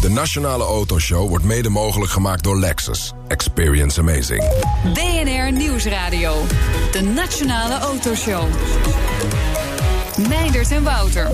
[0.00, 3.12] De Nationale Autoshow wordt mede mogelijk gemaakt door Lexus.
[3.28, 4.44] Experience amazing.
[4.94, 6.42] BNR Nieuwsradio.
[6.92, 8.44] De Nationale Autoshow.
[10.28, 11.30] Meindert en Wouter.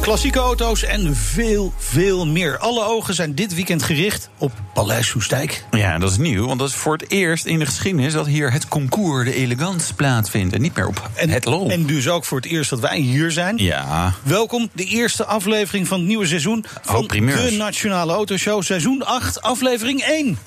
[0.00, 2.58] Klassieke auto's en veel, veel meer.
[2.58, 5.64] Alle ogen zijn dit weekend gericht op Paleis Soestdijk.
[5.70, 8.12] Ja, dat is nieuw, want dat is voor het eerst in de geschiedenis...
[8.12, 11.70] dat hier het concours de elegance plaatsvindt en niet meer op En, het loon.
[11.70, 13.56] en dus ook voor het eerst dat wij hier zijn.
[13.58, 17.50] Ja, Welkom, de eerste aflevering van het nieuwe seizoen van Oh, primeurs.
[17.50, 18.62] de Nationale Autoshow.
[18.62, 20.38] Seizoen 8, aflevering 1.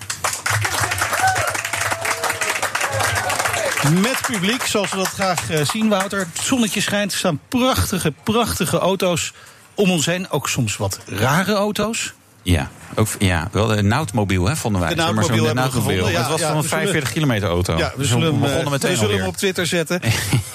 [3.94, 6.20] Met publiek, zoals we dat graag eh, zien, Wouter.
[6.20, 9.34] Het zonnetje schijnt, er staan prachtige, prachtige auto's
[9.74, 10.30] om ons heen.
[10.30, 12.14] Ook soms wat rare auto's.
[12.42, 12.70] ja.
[12.96, 14.90] Ook, ja, wel een Nautmobiel, hè, vonden wij.
[14.90, 15.90] De maar Nautmobiel zo'n hebben we Nautmobiel.
[16.06, 17.78] gevonden, ja, het was ja, van een we zullen- 45 kilometer auto.
[17.78, 19.28] Ja, we Dus zullen, hem, begonnen eh, meteen we zullen hem alweer.
[19.28, 20.02] op Twitter zetten.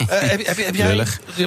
[0.08, 0.96] Eh, heb, heb, heb jij,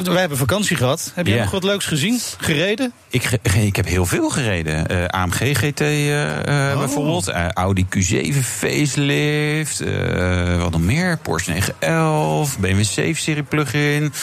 [0.04, 1.12] wij hebben vakantie gehad.
[1.16, 2.20] Heb jij nog wat leuks gezien?
[2.38, 2.92] Gereden?
[3.10, 4.88] Ik, ik heb heel veel gereden.
[4.88, 6.30] Eh, AMG GT eh,
[6.70, 6.80] eh, Oh.
[6.80, 7.28] bijvoorbeeld.
[7.28, 9.80] Eh, Audi Q7 facelift.
[9.82, 11.18] eh, wat nog meer?
[11.18, 12.58] Porsche 911.
[12.60, 14.14] BMW 7-serie plug-in.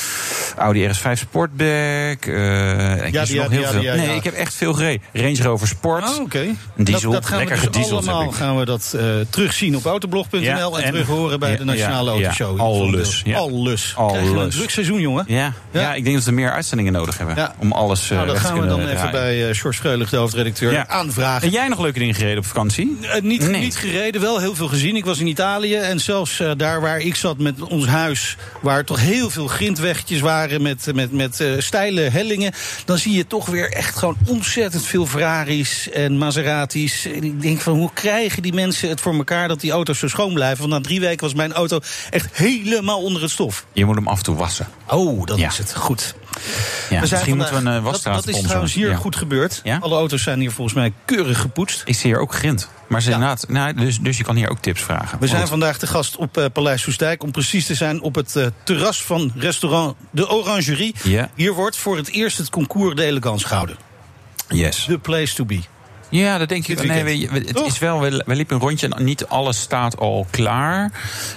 [0.57, 2.27] Audi RS5 Sportback.
[2.27, 3.81] eh ik Ja, die- nog ja, heel die- veel.
[3.83, 5.03] ja, nee, ik heb echt veel gereden.
[5.13, 6.05] Range Rover Sport.
[6.09, 6.52] Oh, oké.
[6.77, 7.11] Diesel.
[7.13, 10.41] Dat, dat gaan Lekker we dus gedieseld allemaal gaan we dat eh, terugzien op autoblog.nl
[10.41, 12.17] Ja, en, en- terug horen bij ja, de Nationale ja.
[12.17, 12.61] Autoshow.
[12.61, 13.37] Alles, ja.
[13.39, 13.95] Alles.
[13.97, 15.25] We een druk seizoen, jongen.
[15.27, 15.95] Ja, ja.
[15.95, 17.53] Ik denk dat we meer uitzendingen nodig hebben.
[17.59, 19.13] Om alles eh nou, dat gaan we dan even draaien.
[19.13, 21.43] bij uh, George Freulich, de hoofdredacteur, aanvragen.
[21.47, 22.99] En jij nog leuke dingen gereden op vakantie?
[23.03, 23.61] Eh, niet, Nee.
[23.61, 24.97] niet gereden, wel heel veel gezien.
[24.97, 28.37] Ik was in Italië en zelfs eh, daar waar ik zat met ons huis...
[28.61, 32.53] waar toch heel veel grindweggetjes waren met, met, met eh, steile hellingen...
[32.85, 37.07] dan zie je toch weer echt gewoon ontzettend veel Ferraris en Maseratis.
[37.07, 39.49] Ik denk van, hoe krijgen die mensen het voor elkaar...
[39.49, 40.59] dat die auto's zo schoon blijven?
[40.59, 43.67] Want na drie weken was mijn auto echt helemaal onder het stof.
[43.73, 44.69] Je moet hem af en toe wassen.
[44.89, 45.49] Oh, dat Ja.
[45.49, 45.75] is het.
[45.77, 46.15] Goed.
[46.91, 48.97] Ja, misschien moeten we een uh, wasstraat dat, dat is trouwens hier Ja.
[48.97, 49.61] goed gebeurd.
[49.65, 49.79] Ja?
[49.81, 51.83] Alle auto's zijn hier volgens mij keurig gepoetst.
[51.85, 52.69] Ik zie hier ook grind.
[52.89, 55.19] Maar ze inderdaad, nou, dus, dus je kan hier ook tips vragen.
[55.19, 57.23] We zijn Want- vandaag te gast op eh, Paleis Soestdijk.
[57.23, 60.95] Om precies te zijn op het eh, terras van restaurant De Orangerie.
[61.35, 63.77] Hier wordt voor het eerst het concours de elegance gehouden.
[64.49, 64.85] Yes.
[64.85, 65.61] The place to be.
[66.13, 66.85] Ja, dat denk ik.
[66.87, 67.67] Nee, we- we- het Toch?
[67.67, 70.91] is wel, we, we liepen een rondje en niet alles staat al klaar.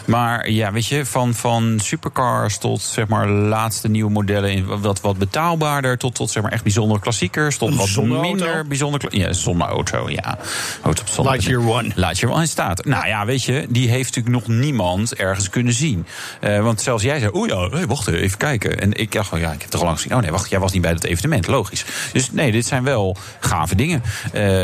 [0.06, 5.02] Maar ja, weet je, van, van supercars tot zeg maar laatste nieuwe modellen, in wat,
[5.02, 9.02] wat betaalbaarder, tot, tot zeg maar echt bijzondere klassiekers, tot wat minder bijzonder.
[9.18, 10.38] Ja, zonneauto, ja.
[10.82, 11.32] Auto op zonne.
[11.32, 11.92] Lightyear One.
[11.96, 12.86] Lightyear One staat.
[12.86, 16.06] Nou ja, weet je, die heeft natuurlijk nog niemand ergens kunnen zien.
[16.40, 18.80] Eh, want zelfs jij zei, oeh ja, hey, wacht even kijken.
[18.82, 20.16] En ik dacht, van, ja, ik heb toch al lang gezien.
[20.16, 21.86] Oh nee, wacht, jij was niet bij dat evenement, logisch.
[22.14, 24.04] Dus nee, dit zijn wel gave dingen.
[24.34, 24.64] Eh,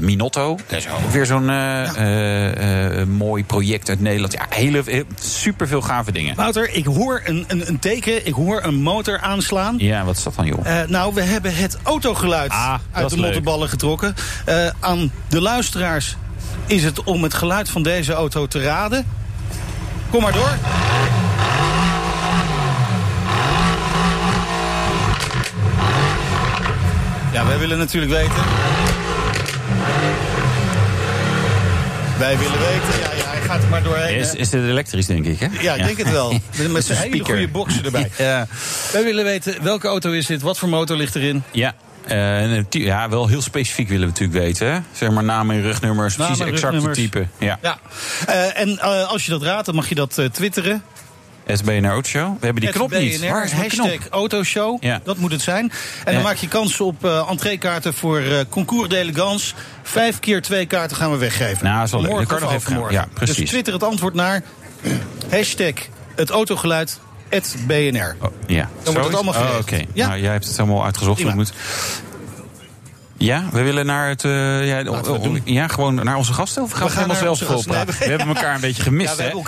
[0.00, 4.32] Minotto, dat is ook weer zo'n eh, eh, eh, mooi project uit Nederland.
[4.32, 6.34] Ja, hele, heel, superveel gave dingen.
[6.36, 8.26] Wouter, ik hoor een, een, een teken.
[8.26, 9.74] Ik hoor een motor aanslaan.
[9.78, 10.66] Ja, wat is dat dan, joh?
[10.80, 13.24] Eh, nou, we hebben het autogeluid Ah, uit de leuk.
[13.24, 14.14] mottenballen getrokken.
[14.44, 16.16] Eh, aan de luisteraars
[16.66, 19.06] is het om het geluid van deze auto te raden.
[20.10, 20.50] Kom maar door.
[27.32, 28.42] Ja, wij willen natuurlijk weten.
[32.22, 33.00] Wij willen weten.
[33.00, 34.16] Ja, ja, hij gaat er maar doorheen.
[34.16, 34.36] Is, hè.
[34.36, 35.46] is dit elektrisch, denk ik, hè?
[35.60, 36.40] Ja, ik denk het wel.
[36.70, 38.10] Met zijn hele goede boxen erbij.
[38.18, 38.46] Ja.
[38.92, 41.42] Wij willen weten welke auto is dit, wat voor motor ligt erin.
[41.50, 41.74] Ja.
[42.06, 44.72] eh, een ja, wel heel specifiek willen we natuurlijk weten.
[44.72, 44.78] Hè?
[44.92, 47.26] Zeg maar namen en rugnummers, precies exacte type.
[47.38, 47.58] Ja.
[47.62, 47.78] Ja.
[48.26, 50.82] Eh, en eh, als je dat raadt, dan mag je dat eh, twitteren.
[51.46, 52.32] SBNR Autoshow.
[52.38, 53.20] We hebben die knop niet.
[53.20, 54.06] BNR, Waar is hashtag knop?
[54.10, 54.82] Autoshow.
[54.82, 55.00] Ja.
[55.04, 55.72] Dat moet het zijn.
[56.04, 59.54] En dan maak je kans op eh entreekaarten voor eh Concours d'Elegance.
[59.82, 61.64] Vijf keer twee kaarten gaan we weggeven.
[61.64, 62.10] Nou, dat is wel leuk.
[62.10, 62.94] Morgen Dat kan nog even overmorgen.
[62.94, 63.36] Ja, precies.
[63.36, 64.42] Dus twitter het antwoord naar
[65.30, 65.72] hashtag
[66.16, 66.98] het autogeluid
[67.66, 68.16] BNR.
[68.20, 68.68] Oh, ja.
[68.82, 69.86] Dan wordt het allemaal Oh, geregeld.
[69.92, 70.06] Ja.
[70.08, 71.50] nou, jij hebt het helemaal uitgezocht hoe het Prima.
[71.52, 72.11] moet.
[73.22, 74.24] Ja, we willen naar het.
[74.24, 74.30] eh,
[74.68, 76.62] ja, we gewoon naar onze gasten.
[76.62, 77.46] Of gaan we, gaan gasten.
[77.46, 77.86] volpraten?
[77.86, 79.40] Nee, we- we hebben elkaar een beetje gemist, Ja, we hebben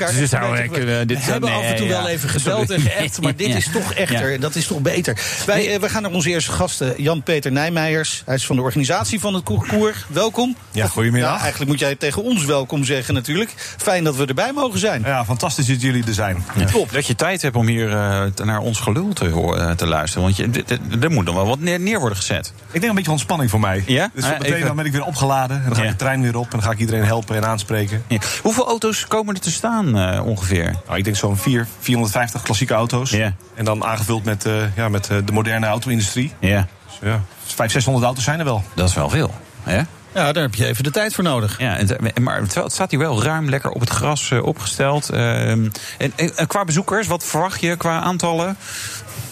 [0.88, 1.06] hè?
[1.06, 1.92] Dus dit hebben af en toe ja.
[1.96, 3.56] wel even gebeld en geappt, maar dit Ja.
[3.56, 4.32] is toch echter.
[4.32, 4.38] Ja.
[4.38, 5.20] Dat is toch beter.
[5.46, 8.22] Wij, eh, we gaan naar onze eerste gasten, Jan-Peter Nijmeijers.
[8.26, 10.04] Hij is van de organisatie van het concours.
[10.08, 10.56] Welkom.
[10.70, 11.34] Ja, goedemiddag.
[11.34, 13.50] Ja, eigenlijk moet jij tegen ons welkom zeggen natuurlijk.
[13.76, 15.02] Fijn dat we erbij mogen zijn.
[15.04, 16.44] Ja, fantastisch dat jullie er zijn.
[16.56, 16.66] Ja.
[16.92, 20.22] Dat je tijd hebt om hier eh, naar ons gelul te, horen- te luisteren.
[20.24, 20.64] Want je,
[21.00, 22.52] er moet nog wel wat neer, neer worden gezet.
[22.66, 23.63] Ik denk een beetje ontspanning voor mij.
[23.86, 24.10] Ja?
[24.14, 24.66] Dus Ah, meteen even.
[24.66, 25.56] dan ben ik weer opgeladen.
[25.56, 25.90] En dan ga ik Ja.
[25.92, 26.44] de trein weer op.
[26.44, 28.02] En dan ga ik iedereen helpen en aanspreken.
[28.08, 28.18] Ja.
[28.42, 30.74] Hoeveel auto's komen er te staan eh, ongeveer?
[30.86, 33.10] Nou, ik denk zo'n 4, 450 klassieke auto's.
[33.10, 33.32] Ja.
[33.54, 36.32] En dan aangevuld met, eh, ja, met eh, de moderne auto-industrie.
[36.38, 38.62] Ja, Dus ja, 500, 600 auto's zijn er wel.
[38.74, 39.34] dat is wel veel.
[39.62, 39.80] Hè?
[40.14, 41.58] Ja, daar heb je even de tijd voor nodig.
[41.58, 45.08] Ja, en- maar terwijl het staat hier wel ruim lekker op het gras opgesteld.
[45.10, 45.68] Ehm,
[45.98, 48.56] en qua bezoekers, wat verwacht je qua aantallen?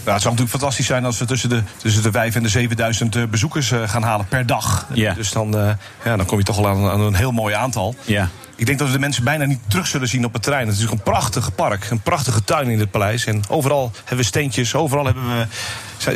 [0.03, 2.49] Nou, het zou natuurlijk fantastisch zijn als we tussen de, tussen de 5 en de
[2.49, 4.87] 7000 eh, bezoekers eh, gaan halen per dag.
[4.93, 5.15] Ja.
[5.15, 5.71] Dus dan, eh,
[6.05, 7.95] ja, dan kom je toch al aan, aan een heel mooi aantal.
[8.05, 8.29] Ja.
[8.63, 10.67] Ik denk dat we de mensen bijna niet terug zullen zien op het terrein.
[10.67, 13.25] Het is natuurlijk een prachtig park, een prachtige tuin in het paleis.
[13.27, 15.47] En overal hebben we steentjes, overal hebben we,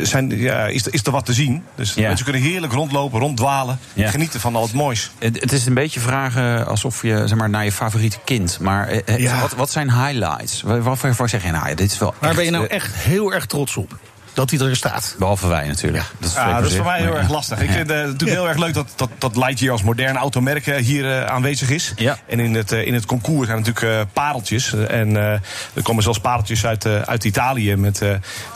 [0.05, 1.63] zijn, ja, is, er- is er wat te zien.
[1.75, 2.07] Dus Ja.
[2.07, 3.79] mensen kunnen heerlijk rondlopen, ronddwalen.
[3.93, 4.09] Ja.
[4.09, 5.11] Genieten van al het moois.
[5.19, 8.59] Het, het is een beetje vragen alsof je zeg maar, naar je favoriete kind.
[8.59, 9.39] Maar eh, eh, Ja.
[9.41, 10.61] wat, wat zijn highlights?
[10.61, 12.13] Waar- Waarvoor zeg je, nou ja, dit is wel.
[12.19, 13.97] Waar ben je nou eh, echt heel erg trots op?
[14.37, 15.15] Dat hij er staat.
[15.19, 16.03] Behalve wij natuurlijk.
[16.19, 17.33] Dat is, Ja, dat is voor gezegd, mij heel erg ja.
[17.33, 17.59] lastig.
[17.61, 20.75] Ik vind het natuurlijk heel erg leuk dat, dat, dat Lightyear als moderne automerk eh,
[20.75, 21.93] hier eh, aanwezig is.
[21.95, 22.17] Ja.
[22.27, 24.73] En in het, eh, in het concours zijn natuurlijk eh, pareltjes.
[24.73, 25.31] En eh,
[25.73, 28.09] er komen zelfs pareltjes uit, eh, uit Italië met, eh,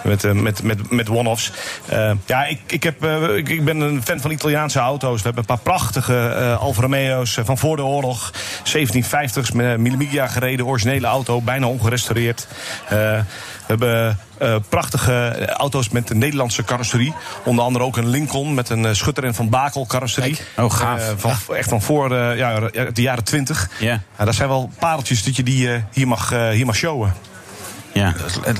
[0.03, 1.51] met, eh, met, met, met one-offs.
[1.85, 5.17] Eh, ja, ik, ik, heb, eh, ik, ik ben een fan van Italiaanse auto's.
[5.17, 8.31] We hebben een paar prachtige eh Alfa Romeo's eh, van voor de oorlog.
[8.65, 12.47] 1750's met Milimiglia gereden, originele auto, bijna ongerestaureerd.
[12.89, 13.23] Eh, we
[13.67, 17.13] hebben eh, prachtige auto's met een Nederlandse carrosserie.
[17.43, 20.35] Onder andere ook een Lincoln met een eh, Schutter en Van Bakel carrosserie.
[20.35, 20.65] Kijk.
[20.65, 20.99] Oh, gaaf.
[20.99, 22.59] Eh, van, Echt van voor ja,
[22.93, 23.69] de jaren 20.
[23.79, 24.01] Ja.
[24.17, 27.13] dat zijn wel pareltjes dat je die hier, mag, hier mag showen.
[27.93, 28.13] Ja,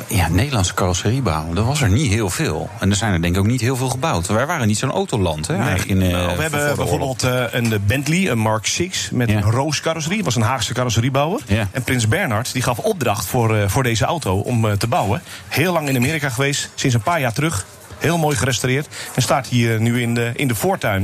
[0.08, 2.70] ja, Nederlandse carrosseriebouw, dat was er niet heel veel.
[2.80, 4.28] En er zijn er denk ik ook niet heel veel gebouwd.
[4.28, 5.54] Wij waren niet zo'n autoland, hè?
[5.86, 9.36] in, eh, Nou, we voor- hebben bijvoorbeeld eh, een Bentley, een Mark 6 met Ja.
[9.36, 10.18] een Roos carrosserie.
[10.18, 11.40] Dat was een Haagse carrosseriebouwer.
[11.48, 11.68] Ja.
[11.72, 15.22] En Prins Bernhard die gaf opdracht voor, eh, voor deze auto om eh, te bouwen.
[15.48, 17.66] Heel lang in Amerika geweest, sinds een paar jaar terug.
[17.98, 18.88] Heel mooi gerestaureerd.
[19.16, 21.02] En staat hier nu in de, in de voortuin.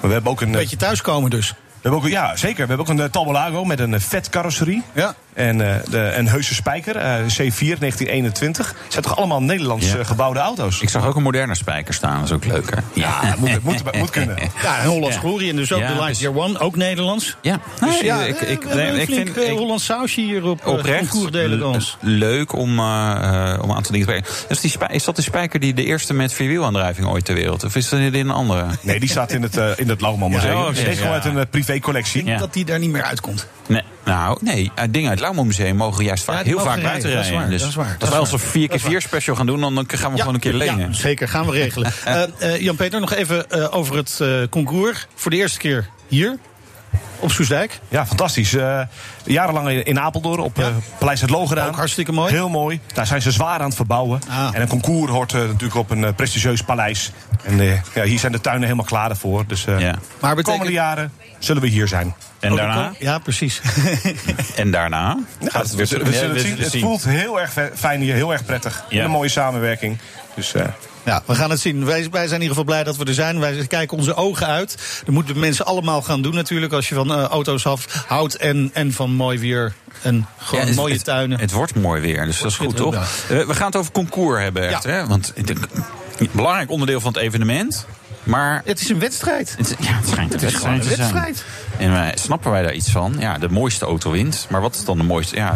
[0.00, 0.48] Maar we hebben ook een.
[0.48, 1.48] eh, Beetje thuiskomen dus.
[1.48, 2.62] We hebben ook, ja, zeker.
[2.62, 4.82] We hebben ook een uh, Talbolago met een eh, vet carrosserie.
[4.92, 5.14] Ja.
[5.34, 8.68] En eh, de, een heuse spijker, eh, C4 1921.
[8.82, 9.98] Het zijn toch allemaal Nederlands Ja.
[9.98, 10.80] eh, gebouwde auto's?
[10.80, 12.82] Ik zag ook een moderne spijker staan, dat is ook leuker.
[12.92, 14.36] Ja, moet, moet, moet kunnen.
[14.62, 15.20] Ja, en Hollands Ja.
[15.20, 17.36] Glorie en dus ook Ja, de Lightyear One, ook Nederlands.
[17.40, 19.84] Ja, Dus nee, ja, ik, eh, ik, hebben nee, een ik vind eh, ik- Hollands
[19.84, 24.14] sausje hier op eh, oprecht le- leuk om, eh, eh, om aan te denken.
[24.14, 24.24] te brengen.
[24.48, 27.64] Is, die spij- is dat de spijker die de eerste met vierwielaandrijving ooit ter wereld?
[27.64, 28.66] Of is dat in een andere?
[28.80, 30.52] Nee, die staat in het, eh, in het Lauwman Museum.
[30.52, 31.14] Ja, oh, Deze is gewoon ja.
[31.14, 32.24] uit een eh, privécollectie.
[32.24, 32.38] Ja.
[32.38, 33.46] Dat die daar niet meer uitkomt.
[33.66, 34.70] Nee, nou, nee.
[34.74, 37.18] eh, Dingen uit het Lauwman Museum mogen juist vaak Ja, heel vaak rijden, buiten dat
[37.20, 37.40] is rijden.
[37.40, 38.68] waar, Dus dat is waar, dat als wij waar.
[38.78, 40.78] onze 4x4 special gaan doen, dan, gaan we gewoon een keer lenen.
[40.78, 41.92] Ja, zeker, gaan we regelen.
[42.04, 45.06] Eh, eh, Jan-Peter, nog even over het concours.
[45.14, 46.38] Voor de eerste keer hier,
[47.18, 47.80] op Soesdijk.
[47.88, 48.54] Ja, fantastisch.
[48.54, 48.80] Eh,
[49.24, 50.66] jarenlang in- Apeldoorn op eh,
[50.98, 51.68] Paleis het Loog gedaan.
[51.68, 52.32] Ook hartstikke mooi.
[52.32, 52.80] Heel mooi.
[52.94, 54.20] Daar zijn ze zwaar aan het verbouwen.
[54.28, 54.48] Ah.
[54.52, 57.12] En een concours hoort eh, natuurlijk op een prestigieus paleis.
[57.44, 59.44] En eh, ja, hier zijn de tuinen helemaal klaar voor.
[59.46, 59.90] Dus eh, Ja.
[59.90, 60.46] Maar de betekent...
[60.46, 62.14] komende jaren zullen we hier zijn.
[62.40, 62.92] En daarna?
[62.98, 63.60] Ja, precies.
[64.56, 65.18] En daarna?
[65.40, 66.58] Ja, we, zullen- we zullen het zien.
[66.58, 68.84] Het voelt heel erg fijn hier, heel erg prettig.
[68.88, 69.04] Ja.
[69.04, 69.98] Een mooie samenwerking.
[70.34, 70.64] Dus eh,
[71.04, 71.84] Ja, we gaan het zien.
[71.84, 73.40] Wij, wij zijn in ieder geval blij dat we er zijn.
[73.40, 74.76] Wij kijken onze ogen uit.
[75.04, 76.72] Dat moeten mensen allemaal gaan doen natuurlijk.
[76.72, 79.72] Als je van eh, auto's af, houdt en, en van mooi weer.
[80.02, 81.38] En gewoon Ja, het- mooie het, tuinen.
[81.40, 82.94] Het wordt mooi weer, dus dat is goed, toch?
[82.94, 84.90] Eh, we gaan het over concours hebben, echt, Ja.
[84.90, 85.06] hè?
[85.06, 85.58] Want een
[86.32, 87.86] belangrijk onderdeel van het evenement.
[88.22, 89.54] Maar het is een wedstrijd.
[89.58, 91.63] het, ja, het schijnt een Het is gewoon wedstrijd een te zijn.
[91.78, 93.16] En wij, snappen wij daar iets van?
[93.18, 94.46] Ja, de mooiste auto wint.
[94.50, 95.36] Maar wat is dan de mooiste?
[95.36, 95.54] Ja,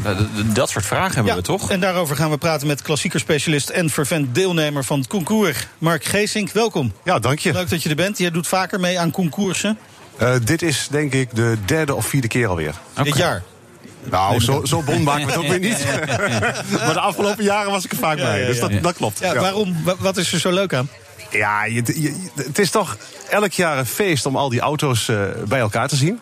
[0.52, 1.70] dat, soort vragen hebben we toch?
[1.70, 5.66] En daarover gaan we praten met klassiekerspecialist en fervent deelnemer van het concours.
[5.78, 6.92] Mark Geesink, welkom.
[7.04, 7.52] Ja, dank je.
[7.52, 8.18] Leuk dat je er bent.
[8.18, 9.78] Jij doet vaker mee aan concoursen
[10.18, 12.74] Eh, dit is denk ik de derde of vierde keer alweer.
[13.02, 13.42] dit jaar.
[14.10, 15.84] Nou, zo, zo bon maken we het ook weer niet.
[16.84, 18.46] maar de afgelopen jaren was ik er vaak bij.
[18.46, 19.18] dus dat, dat klopt.
[19.18, 19.76] Ja, Waarom?
[19.84, 20.88] Wa- Wat is er zo leuk aan?
[21.30, 22.96] Ja, je, je- het is toch
[23.30, 26.20] elk jaar een feest om al die auto's eh, bij elkaar te zien.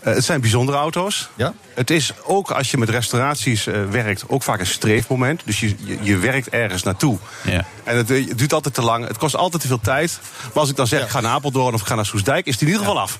[0.00, 1.28] Eh, het zijn bijzondere auto's.
[1.34, 1.54] Ja.
[1.74, 5.42] Het is ook als je met restauraties eh, werkt, ook vaak een streefmoment.
[5.44, 7.18] Dus je, je, je werkt ergens naartoe.
[7.42, 7.64] Ja.
[7.84, 9.08] En het, het duurt altijd te lang.
[9.08, 10.18] Het kost altijd te veel tijd.
[10.42, 12.52] Maar als ik dan zeg, ik ga naar Apeldoorn of ik ga naar Soesdijk, is
[12.52, 13.18] het in ieder geval af.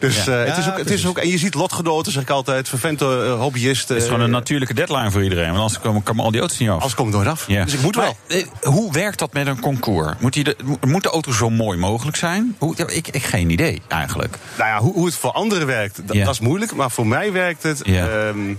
[0.00, 0.42] Dus Ja.
[0.42, 1.18] eh, het, is ook, het is ook.
[1.18, 3.94] En je ziet lotgenoten, zeg ik altijd, vervente eh, hobbyisten.
[3.94, 5.46] Het is gewoon een eh, natuurlijke deadline voor iedereen.
[5.46, 6.82] Want anders komen, komen al die auto's niet af.
[6.82, 7.44] Als komt nooit af.
[7.46, 7.64] Ja.
[7.64, 8.16] Dus ik moet wel.
[8.28, 10.14] Maar, hoe werkt dat met een concours?
[10.18, 12.56] Moet, die de, moet de auto zo mooi mogelijk zijn?
[12.58, 14.36] Hoe, ja, ik, ik geen idee, eigenlijk.
[14.58, 16.74] Nou ja, hoe, hoe het voor anderen werkt, dat, is moeilijk.
[16.74, 17.82] Maar voor mij werkt het.
[17.82, 18.54] Ehm,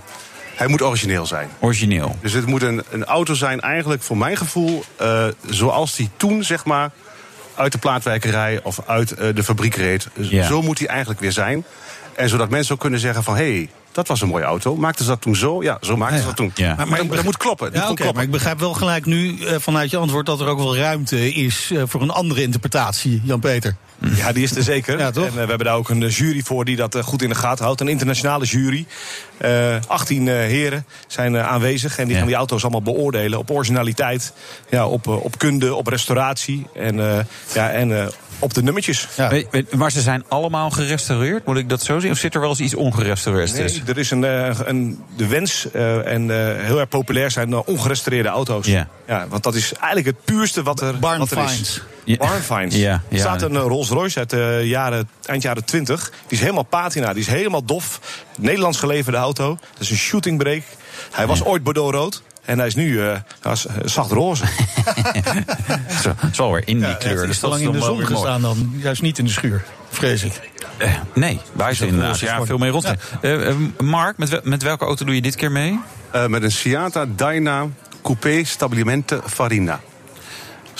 [0.56, 1.50] hij moet origineel zijn.
[1.60, 2.16] Origineel.
[2.22, 4.84] Dus het moet een, een auto zijn, eigenlijk voor mijn gevoel,
[5.50, 6.92] zoals die toen, zeg maar,
[7.56, 10.08] uit de plaatwerkerij of uit eh, de fabriek reed.
[10.14, 10.46] Ja.
[10.46, 11.66] Zo moet hij eigenlijk weer zijn.
[12.16, 14.76] En zodat mensen ook kunnen zeggen van, hé, hey, dat was een mooie auto.
[14.76, 15.64] Maakten ze dat toen zo?
[15.64, 16.52] Ja, zo maakten ze dat toen.
[16.56, 16.68] Ja.
[16.76, 17.70] Maar, Maar- maar dat, moet kloppen.
[17.74, 20.78] Ja, maar ik begrijp wel gelijk nu eh, vanuit je antwoord dat er ook wel
[20.78, 23.76] ruimte is eh, voor een andere interpretatie, Jan-Peter.
[24.16, 25.00] Ja, die is er zeker.
[25.00, 25.24] Ja, toch?
[25.24, 27.64] En eh, we hebben daar ook een jury voor die dat goed in de gaten
[27.66, 27.82] houdt.
[27.82, 28.86] Een internationale jury.
[29.38, 31.98] Eh 18 eh, heren zijn aanwezig.
[31.98, 32.18] En die Ja.
[32.20, 34.34] gaan die auto's allemaal beoordelen op originaliteit.
[34.70, 36.66] Ja, op, op kunde, op restauratie.
[36.76, 37.20] En, eh,
[37.54, 38.08] ja, en eh,
[38.42, 39.08] op de nummertjes.
[39.18, 39.32] Ja.
[39.76, 42.12] Maar ze zijn allemaal gerestaureerd, moet ik dat zo zien?
[42.12, 45.72] Of zit er wel eens iets ongerestaureerd Nee, er is een, eh, een, de wens
[45.72, 48.66] eh, en eh, heel erg populair zijn de ongerestaureerde auto's.
[48.66, 48.88] Ja.
[49.30, 51.62] want dat is eigenlijk het puurste wat er, Barn wat er finds.
[51.62, 51.82] is.
[52.04, 52.18] Ja.
[52.18, 52.76] Barn finds.
[52.76, 53.20] Ja, Er ja.
[53.20, 56.10] staat een Rolls Royce uit de jaren, eind jaren 20.
[56.10, 58.00] Die is helemaal patina, die is helemaal dof.
[58.38, 59.58] Nederlands geleverde auto.
[59.74, 60.64] Dat is een shooting brake.
[61.12, 62.22] Hij was ooit Bordeaux rood.
[62.52, 64.44] En hij is nu eh, hij is, eh, zacht roze.
[66.04, 67.12] Zo, is wel weer in die Ja, kleur.
[67.18, 68.06] het dus is te dat lang in de zon mooi.
[68.06, 68.74] gestaan dan.
[68.78, 70.50] Juist niet in de schuur, vrees ik.
[70.78, 72.10] Eh, nee, buiten inderdaad.
[72.12, 72.94] roze Ja, veel meer rot.
[73.22, 75.80] Eh, eh, Mark, met, wel- met welke auto doe je dit keer mee?
[76.12, 77.68] Eh, met een Ciata Dyna
[78.04, 79.80] Coupé Stabilimente Farina.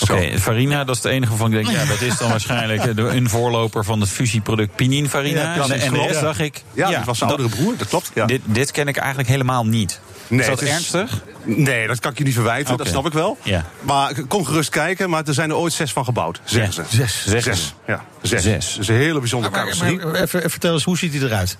[0.00, 2.96] Oké, Farina, dat is het enige waarvan ik denk, ja, dat is dan waarschijnlijk eh,
[2.96, 5.40] de, een voorloper van het fusieproduct Pininfarina.
[5.40, 6.10] Ja, en de klopt.
[6.10, 6.62] NS zag ik.
[6.74, 8.10] Ja, dat was zijn oudere broer, dat klopt.
[8.14, 8.26] Ja.
[8.26, 10.00] Dit, dit ken ik eigenlijk helemaal niet.
[10.32, 11.20] Nee, is dat het is- ernstig?
[11.44, 13.38] Nee, dat kan ik je niet verwijten, dat snap ik wel.
[13.42, 13.64] Ja.
[13.80, 16.88] Maar kom gerust kijken, maar er zijn er ooit zes van gebouwd, zeggen Ja.
[16.90, 16.96] ze.
[16.96, 17.24] Zes.
[17.26, 17.74] Zeggen Zes.
[17.86, 18.42] Ja, zes.
[18.42, 18.70] Zes.
[18.72, 21.56] Dat is een hele bijzondere Maar, maar even, even vertel eens, hoe ziet hij eruit?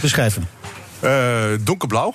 [0.00, 0.46] Beschrijf hem.
[1.00, 2.14] Eh, donkerblauw.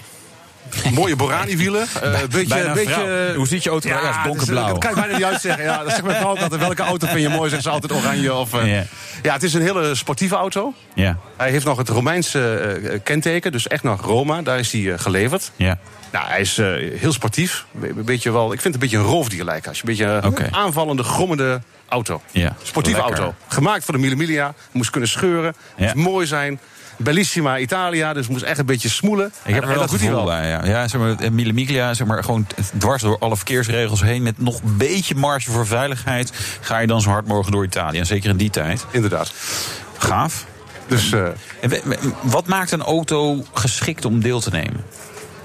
[0.94, 1.88] Mooie Borani-wielen.
[2.01, 3.34] Eh, beetje, bijna beetje.
[3.36, 4.03] Hoe ziet je auto eruit?
[4.15, 4.68] Ja, donkerblauw.
[4.68, 5.63] Dat kan ik bijna niet uitzeggen.
[5.63, 6.62] Ja, dat zegt mijn vrouw ook altijd.
[6.62, 7.50] Welke auto vind je mooi?
[7.50, 8.34] Zegt ze altijd oranje.
[8.34, 8.84] Of, eh, Ja.
[9.22, 9.34] ja.
[9.34, 10.74] het is een hele sportieve auto.
[10.94, 13.51] Ja, Hij heeft nog het Romeinse kenteken.
[13.51, 14.41] Dus echt nog Roma.
[14.41, 15.51] Daar is hij geleverd.
[15.56, 15.77] ja.
[16.12, 16.65] Nou, hij is eh,
[17.00, 17.65] heel sportief.
[17.82, 19.70] Een beetje wel, ik vind het een beetje een roofdier lijken.
[19.70, 20.48] Als je een beetje een Oké.
[20.51, 22.22] aanvallende, grommende auto.
[22.32, 23.20] Ja, Sportieve lekker.
[23.20, 23.36] auto.
[23.48, 24.53] Gemaakt voor de Mille Miglia.
[24.72, 25.56] Moest kunnen scheuren.
[25.75, 25.84] Ja.
[25.84, 26.60] Moest mooi zijn.
[26.98, 28.13] Bellissima Italia.
[28.13, 29.25] Dus moest echt een beetje smoelen.
[29.44, 30.50] Ik heb En er wel bij.
[30.50, 34.24] Ja, ja zeg maar, eh, Mille Miglia, zeg maar, gewoon dwars door alle verkeersregels heen...
[34.24, 36.32] met nog een beetje marge voor veiligheid...
[36.62, 38.00] ga je dan zo hard mogelijk door Italië.
[38.00, 38.86] En zeker in die tijd.
[38.91, 39.34] Inderdaad.
[39.98, 40.46] Gaaf.
[40.88, 41.25] Dus eh,
[41.60, 41.72] En
[42.22, 44.84] Wat maakt een auto geschikt om deel te nemen?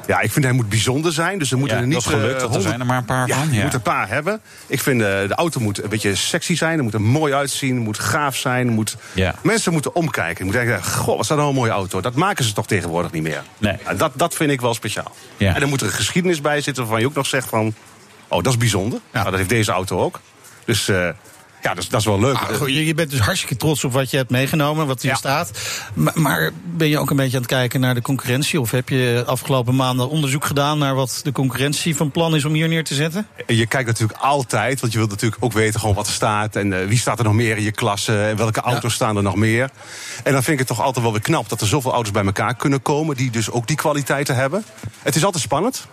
[0.06, 1.38] Ja, ik vind hij moet bijzonder zijn.
[1.38, 1.96] Dus er moeten Ja, er niet...
[2.04, 3.48] dat is gelukt, eh, er zijn er maar een paar Ja, van.
[3.50, 3.62] je Ja.
[3.62, 4.40] moet een paar hebben.
[4.66, 6.78] Ik vind eh, de auto moet een beetje sexy zijn.
[6.78, 7.78] Er moet er mooi uitzien.
[7.78, 8.68] moet gaaf zijn.
[8.68, 8.96] Moet...
[9.12, 9.34] Ja.
[9.42, 10.36] Mensen moeten omkijken.
[10.38, 12.00] Je moet denken, goh, wat is dat nou een mooie auto.
[12.00, 13.42] Dat maken ze toch tegenwoordig niet meer.
[13.58, 13.76] Nee.
[13.84, 15.14] En dat, dat vind ik wel speciaal.
[15.38, 17.74] En er moet er een geschiedenis bij zitten waarvan je ook nog zegt van...
[18.28, 19.00] oh, dat is bijzonder.
[19.12, 20.20] Nou, dat heeft deze auto ook.
[20.64, 21.08] Dus eh,
[21.66, 22.34] ja, dat is, dat is wel leuk.
[22.36, 25.16] Ah, je, bent dus hartstikke trots op wat je hebt meegenomen, wat hier Ja.
[25.16, 25.50] staat.
[25.94, 28.60] Maar, maar ben je ook een beetje aan het kijken naar de concurrentie?
[28.60, 32.52] Of heb je afgelopen maanden onderzoek gedaan naar wat de concurrentie van plan is om
[32.52, 33.26] hier neer te zetten?
[33.46, 36.56] Je kijkt natuurlijk altijd, want je wilt natuurlijk ook weten gewoon wat er staat.
[36.56, 39.22] En eh, wie staat er nog meer in je klasse en welke auto's staan er
[39.22, 39.70] nog meer.
[40.24, 42.24] En dan vind ik het toch altijd wel weer knap dat er zoveel auto's bij
[42.24, 43.16] elkaar kunnen komen...
[43.16, 44.64] die dus ook die kwaliteiten hebben.
[45.02, 45.86] Het is altijd spannend.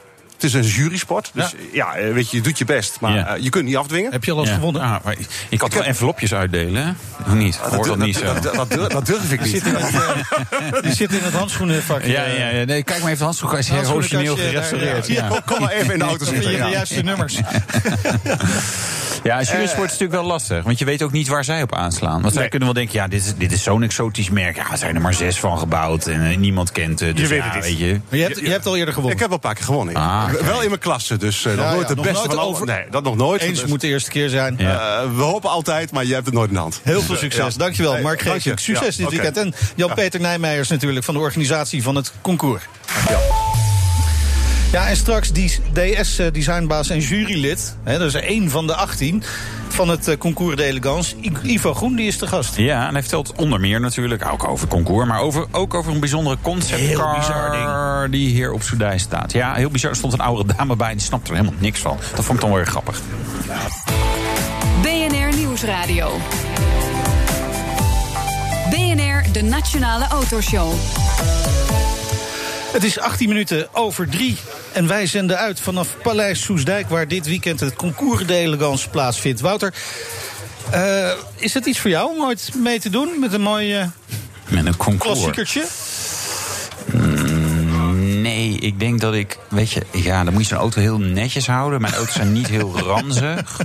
[0.44, 2.98] Het is een jurysport, dus ja, eh, weet je, je doet je best.
[3.00, 3.36] Maar Ja.
[3.36, 4.12] eh, je kunt niet afdwingen.
[4.12, 4.54] Heb je al eens Ja.
[4.56, 4.82] gewonnen?
[4.82, 5.16] Ah, maar
[5.50, 6.92] je kan toch wel envelopjes uitdelen, hè?
[7.24, 7.56] Hoe niet?
[7.56, 8.24] Hoort dat niet zo?
[8.34, 9.50] Dat, dat, dat, dat durf ik niet.
[9.54, 12.12] Zit in het, eh, die zit in het handschoenenvakje.
[12.12, 12.66] Ja, ja, ja.
[12.66, 13.50] Nee, kijk maar even de handschoen.
[13.50, 15.08] Hij is heel Handschoenenkastje, origineel daar, gerestaureerd.
[15.08, 15.42] ja.
[15.46, 16.52] Kom, maar even in de auto zitten.
[16.52, 17.40] je de juiste nummers.
[19.24, 20.64] Ja, jurysport is natuurlijk wel lastig.
[20.64, 22.22] Want je weet ook niet waar zij op aanslaan.
[22.22, 22.50] Want zij Nee.
[22.50, 24.56] kunnen wel denken, ja, dit is, dit is zo'n exotisch merk.
[24.56, 27.16] Ja, er zijn er maar zes van gebouwd en niemand kent het.
[27.18, 27.64] Dus Je weet ja, het niet.
[27.64, 28.00] weet je.
[28.10, 29.14] Maar je hebt, je hebt al eerder gewonnen.
[29.16, 29.96] Ik heb wel een paar keer gewonnen.
[29.96, 32.66] Ah, Wel in mijn klasse, dus eh, nog nooit de nog beste nooit van over-.
[32.66, 33.42] Nee, dat nog nooit.
[33.42, 34.60] Eens moet de eerste keer zijn.
[34.60, 36.80] Eh, we hopen altijd, maar je hebt het nooit in de hand.
[36.84, 37.56] Heel veel succes.
[37.56, 38.22] Dankjewel, Mark.
[38.22, 38.60] Geesink.
[38.60, 39.38] Succes dit weekend.
[39.38, 42.64] En Jan-Peter Nijmeijers natuurlijk van de organisatie van het concours.
[44.74, 47.76] Ja, en straks die DS-designbaas en jurylid.
[47.84, 49.24] Hè, dat is één van de 18
[49.68, 51.16] van het eh, concours d'elegance.
[51.22, 52.58] I- Ivo Groen, die is de gast.
[52.58, 55.08] Ja, en hij vertelt onder meer natuurlijk, ook over het concours...
[55.08, 59.32] maar over, ook over een bijzondere conceptcar Heel bizar die hier op Soudij staat.
[59.32, 59.90] Ja, heel bizar.
[59.90, 61.98] Er stond een oude dame bij, die snapte er helemaal niks van.
[62.16, 63.02] Dat vond ik dan wel weer grappig.
[64.82, 66.12] BNR Nieuwsradio.
[68.70, 70.74] BNR, de Nationale Autoshow.
[72.72, 74.38] Het is 18 minuten over drie.
[74.74, 76.90] En wij zenden uit vanaf Paleis Soesdijk...
[76.90, 79.42] waar dit weekend het concours d'elegance plaatsvindt.
[79.42, 79.74] Wouter,
[80.72, 83.20] eh, is het iets voor jou om ooit mee te doen...
[83.20, 83.92] met een mooi
[84.48, 85.20] Met een concours.
[85.20, 85.66] klassiekertje?
[88.24, 91.48] Nee, ik denk dat ik, weet je, ja, dan moet je zo'n auto heel netjes
[91.48, 91.82] houden.
[91.82, 93.60] Mijn auto's zijn niet heel ranzig.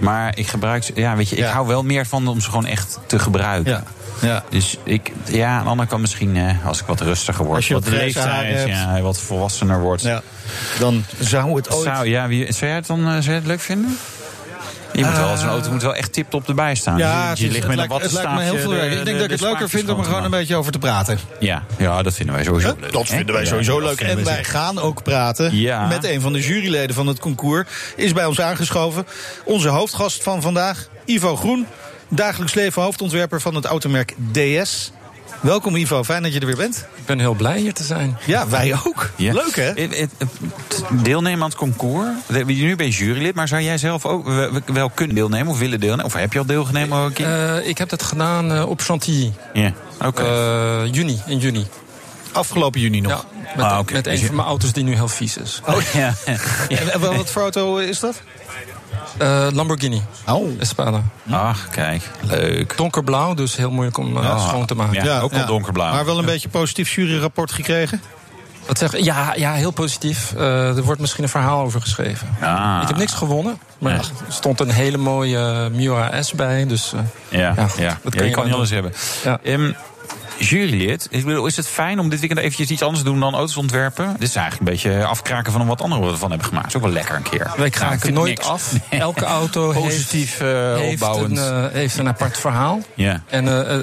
[0.00, 1.52] Maar ik gebruik ze, ja, weet je, ik Ja.
[1.52, 3.72] hou wel meer van om ze gewoon echt te gebruiken.
[3.72, 4.28] Ja.
[4.28, 4.44] ja.
[4.50, 7.56] Dus ik, ja, aan de andere kant misschien eh, als ik wat rustiger word.
[7.56, 10.02] Als je wat leeftijd, ja, wat volwassener wordt.
[10.02, 10.22] Ja.
[10.78, 11.84] Dan zou het ooit...
[11.84, 13.98] Zou, ja, wie, zou jij het dan eh, zou jij het leuk vinden?
[14.98, 16.98] Je moet wel, zo'n auto moet wel echt tip-top erbij staan.
[16.98, 18.92] Ja, je, ligt met een lijkt me heel veel werk.
[18.92, 20.72] Ik denk de- dat ik de het leuker vind om er gewoon een beetje over
[20.72, 21.18] te praten.
[21.40, 22.92] Ja, ja, dat vinden wij sowieso leuk.
[22.92, 24.00] Dat vinden wij Ja, sowieso leuk.
[24.00, 25.86] En wij gaan ook praten Ja.
[25.86, 27.66] met een van de juryleden van het concours.
[27.96, 29.06] Is bij ons aangeschoven.
[29.44, 31.66] Onze hoofdgast van vandaag, Ivo Groen.
[32.08, 34.92] Dagelijks leven hoofdontwerper van het automerk DS.
[35.40, 36.86] Welkom Ivo, fijn dat je er weer bent.
[36.94, 38.18] Ik ben heel blij hier te zijn.
[38.26, 39.10] Ja, wij ook.
[39.16, 39.32] Ja.
[39.32, 39.72] Leuk hè?
[41.02, 42.08] Deelnemen aan het concours.
[42.46, 44.28] Nu ben je jurylid, maar zou jij zelf ook
[44.66, 46.04] wel- kunnen deelnemen of willen deelnemen?
[46.04, 46.98] Of heb je al deelgenomen?
[46.98, 47.56] een keer?
[47.56, 49.32] Eh, ik heb dat gedaan eh, op Chantilly.
[49.52, 49.72] Ja,
[50.04, 50.22] oké.
[50.22, 51.66] Eh, juni, in juni.
[52.32, 53.12] Afgelopen juni nog.
[53.12, 53.24] Ja,
[53.56, 55.60] met, Ah, met een Dus van mijn auto's die nu heel vies is.
[55.66, 56.14] Oh, ja.
[56.68, 58.22] En, en wat voor auto is dat?
[59.16, 60.60] Eh, Lamborghini Oh.
[60.60, 61.02] Espada.
[61.30, 62.76] Ach, kijk, leuk.
[62.76, 65.04] Donkerblauw, dus heel moeilijk om eh, schoon te maken.
[65.04, 65.92] Ja, ook al donkerblauw.
[65.92, 68.00] Maar wel een beetje positief juryrapport gekregen?
[68.66, 70.32] Wat zeg, ja, ja, heel positief.
[70.36, 72.28] Eh, er wordt misschien een verhaal over geschreven.
[72.40, 72.78] Ah.
[72.82, 76.66] Ik heb niks gewonnen, maar er stond een hele mooie Miura S bij.
[76.66, 77.00] Dus eh,
[77.40, 78.92] Ja, Ja, ja, je kan je kan niet alles hebben.
[79.24, 79.38] Ja.
[79.42, 79.72] Ehm,
[80.38, 83.34] jurylid, ik bedoel, is het fijn om dit weekend eventjes iets anders te doen dan
[83.34, 84.16] auto's ontwerpen?
[84.18, 86.72] Dit is eigenlijk een beetje afkraken van wat anderen ervan hebben gemaakt.
[86.72, 87.38] Dat is ook wel lekker een keer.
[87.38, 88.46] wij Nou, ik kraken nooit niks.
[88.46, 88.72] af.
[88.90, 91.38] Elke auto Positief heeft, eh, heeft, opbouwend.
[91.38, 92.80] een, eh, heeft een apart verhaal.
[92.94, 93.78] Ja, En eh,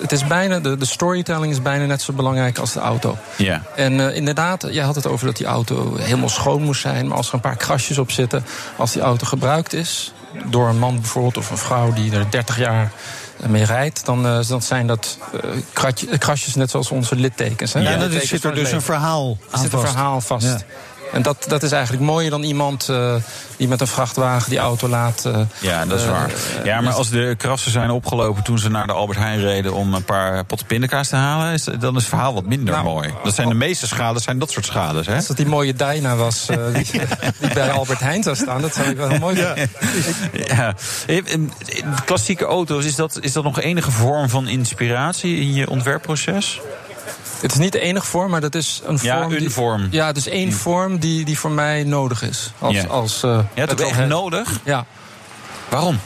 [0.00, 3.16] het is bijna, de, de storytelling is bijna net zo belangrijk als de auto.
[3.36, 3.62] ja.
[3.76, 7.08] En inderdaad, jij had het over dat die auto helemaal schoon moest zijn.
[7.08, 8.44] Maar als er een paar krasjes op zitten,
[8.76, 10.12] als die auto gebruikt is...
[10.44, 12.92] door een man bijvoorbeeld of een vrouw die er 30 jaar
[13.48, 14.04] mee rijdt...
[14.06, 17.72] dan, eh, dan zijn dat eh, kratje- krasjes net zoals onze littekens.
[17.72, 17.80] Hè?
[17.80, 19.92] Ja, dan littekens zit er dus een verhaal Er aan zit een vast.
[19.92, 20.46] verhaal vast.
[20.46, 20.60] Ja.
[21.12, 23.14] En dat, dat is eigenlijk mooier dan iemand eh,
[23.56, 25.24] die met een vrachtwagen die auto laat...
[25.24, 26.30] eh, Ja, dat is eh, waar.
[26.64, 29.94] Ja, maar als de krassen zijn opgelopen toen ze naar de Albert Heijn reden om
[29.94, 33.10] een paar potten pindakaas te halen, is, dan is het verhaal wat minder Nou, mooi.
[33.24, 35.14] Dat zijn de meeste schades, zijn dat soort schades, hè?
[35.14, 36.86] Als dat die mooie Dyna was die,
[37.40, 39.70] die bij Albert Heijn zou staan, dat zou ik wel heel mooi vinden.
[40.46, 40.74] Ja.
[41.06, 41.22] Eh,
[42.04, 46.60] Klassieke auto's, is dat, is dat nog enige vorm van inspiratie in je ontwerpproces?
[47.42, 49.32] Het is niet de enige vorm, maar dat is een Ja, vorm.
[49.32, 49.88] een die- vorm.
[49.90, 52.52] Ja, het is één vorm die, die voor mij nodig is.
[52.58, 52.84] Als, Ja.
[52.86, 54.60] als, eh, Ja, het ook echt nodig?
[54.64, 54.84] Ja.
[55.68, 56.00] Waarom?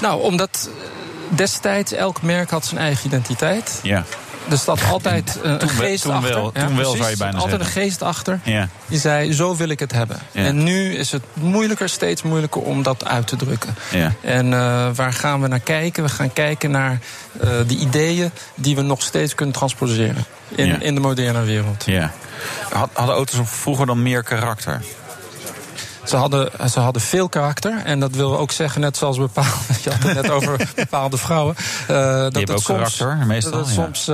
[0.00, 3.80] Nou, omdat eh, destijds elk merk had zijn eigen identiteit.
[3.82, 4.04] Ja.
[4.50, 6.34] Er zat altijd eh, een geest toen achter.
[6.34, 7.82] wel, toen wel, zou je bijna altijd zeggen.
[7.82, 8.40] een geest achter.
[8.44, 8.68] Ja.
[8.86, 10.18] Die zei, zo wil ik het hebben.
[10.32, 10.44] Ja.
[10.44, 13.74] En nu is het moeilijker, steeds moeilijker om dat uit te drukken.
[13.90, 14.12] Ja.
[14.22, 14.50] En
[14.94, 16.02] waar gaan we naar kijken?
[16.02, 16.98] We gaan kijken naar
[17.66, 20.24] de ideeën die we nog steeds kunnen transposeren.
[20.54, 20.80] In, Ja.
[20.80, 21.84] in de moderne wereld.
[21.86, 22.10] ja.
[22.72, 24.80] Had- Hadden auto's vroeger dan meer karakter?
[26.10, 27.82] Ze hadden, ze hadden veel karakter.
[27.84, 29.50] En dat wil ook zeggen, net zoals bepaalde.
[29.82, 31.54] Je had het net over bepaalde vrouwen.
[31.88, 33.82] eh, dat het ook soms, karakter, meestal, Dat het ja.
[33.82, 34.06] soms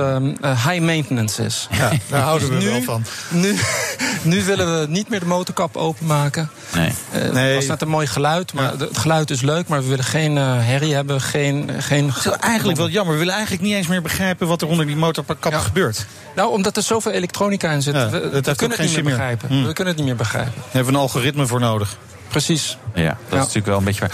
[0.63, 1.67] high maintenance is.
[1.71, 3.03] Ja, daar houden we Nu- wel van.
[3.29, 3.55] Nu,
[4.21, 6.49] nu willen we niet meer de motorkap openmaken.
[6.73, 6.93] Nee.
[7.11, 7.45] Eh, Nee.
[7.45, 9.67] Het was net een mooi geluid, maar het geluid is leuk.
[9.67, 11.71] Maar we willen geen eh, herrie hebben, geen...
[11.79, 13.13] geen Dat is eigenlijk wel jammer.
[13.13, 16.05] We willen eigenlijk niet eens meer begrijpen wat er onder die motorkap gebeurt.
[16.35, 17.93] Nou, omdat er zoveel elektronica in zit.
[17.95, 19.47] Ja, we, dat we kunnen het niet meer begrijpen.
[19.49, 19.65] Hm.
[19.65, 20.53] We kunnen het niet meer begrijpen.
[20.55, 21.86] Daar hebben we een algoritme voor nodig.
[22.27, 22.77] Precies.
[22.93, 23.35] Ja, dat Ja.
[23.35, 24.11] is natuurlijk wel een beetje waar.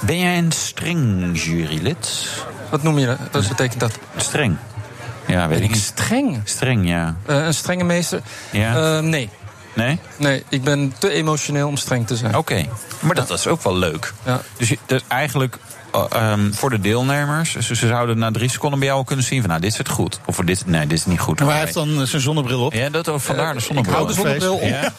[0.00, 2.28] Ben, jij een streng jurylid?
[2.70, 3.18] Wat noem je dat?
[3.32, 3.98] Wat betekent dat?
[4.16, 4.56] Streng.
[5.26, 6.40] Ja, weet Ben ik streng?
[6.44, 7.16] Streng, ja.
[7.26, 8.20] Eh, een strenge meester?
[8.50, 8.96] Ja.
[8.96, 9.30] Eh, nee.
[9.74, 9.98] Nee?
[10.16, 12.36] Nee, ik ben te emotioneel om streng te zijn.
[12.36, 12.66] Oké.
[13.00, 14.12] Maar dat, dat is ook wel leuk.
[14.24, 14.40] Ja.
[14.56, 15.56] Dus, je- dus eigenlijk
[15.94, 19.24] uh, ehm, voor de deelnemers, ze, ze zouden na drie seconden bij jou al kunnen
[19.24, 20.20] zien van nou, dit zit goed.
[20.24, 21.40] Of dit, nee, dit is niet goed.
[21.40, 22.72] Maar hij heeft dan eh, zijn zonnebril op.
[22.72, 23.94] Ja, dat ook vandaar de Ik zonnebril.
[23.94, 24.62] hou de zonnebril op.
[24.62, 24.92] Ja?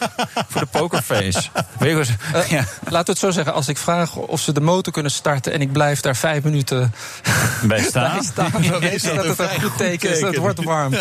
[0.48, 1.42] voor de pokerface.
[1.78, 4.60] Weet je Eh, ja, Laten we het zo zeggen, als ik vraag of ze de
[4.60, 6.94] motor kunnen starten en ik blijf daar vijf minuten
[7.62, 8.12] bij staan.
[8.12, 10.20] bij staan, dan weet je dat het een goed teken is.
[10.20, 10.94] Het wordt warm.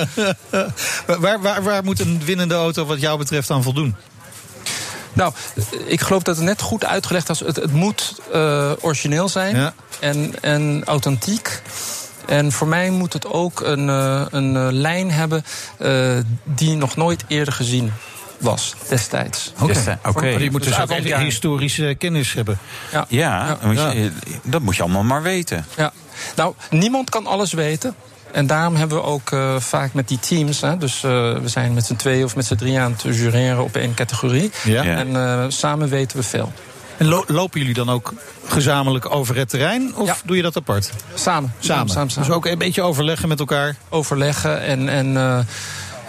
[1.05, 3.95] Waar, waar, waar moet een winnende auto wat jou betreft aan voldoen?
[5.13, 5.33] Nou,
[5.85, 7.39] ik geloof dat het net goed uitgelegd was.
[7.39, 9.73] Het, het moet eh, origineel zijn Ja.
[9.99, 11.61] en, en authentiek.
[12.27, 15.43] En voor mij moet het ook een, eh, een eh, lijn hebben
[15.77, 17.93] eh, die nog nooit eerder gezien
[18.37, 19.51] was destijds.
[19.61, 19.99] Oké.
[20.05, 20.29] Oké.
[20.29, 22.59] Maar die moet dus Dus ook echt historische kennis hebben.
[22.91, 23.05] Ja.
[23.07, 24.09] Ja, dan moet je- Ja.
[24.43, 25.65] dat moet je allemaal maar weten.
[25.77, 25.91] Ja,
[26.35, 27.95] nou, niemand kan alles weten.
[28.31, 31.73] En daarom hebben we ook eh, vaak met die teams, hè, dus eh, we zijn
[31.73, 34.51] met z'n tweeën of met z'n drieën aan het jureren op één categorie.
[34.63, 34.83] Ja.
[34.83, 36.51] En eh, samen weten we veel.
[36.97, 38.13] En lo- lopen jullie dan ook
[38.47, 39.91] gezamenlijk over het terrein?
[39.95, 40.15] Of Ja.
[40.25, 40.91] doe je dat apart?
[41.13, 41.53] Samen.
[41.59, 41.89] Samen.
[41.89, 42.27] samen, samen.
[42.27, 43.75] Dus ook een beetje overleggen met elkaar.
[43.89, 44.89] overleggen en.
[44.89, 45.39] en eh,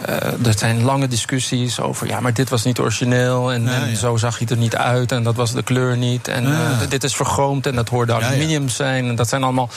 [0.05, 3.97] eh, er zijn lange discussies over, ja, maar dit was niet origineel en, Ja, en
[3.97, 6.71] zo zag hij er niet uit en dat was de kleur niet en Ja.
[6.81, 8.19] eh, dit is vergroomd en dat hoorde ja.
[8.21, 9.69] aluminium zijn en dat zijn allemaal,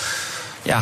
[0.62, 0.80] ja,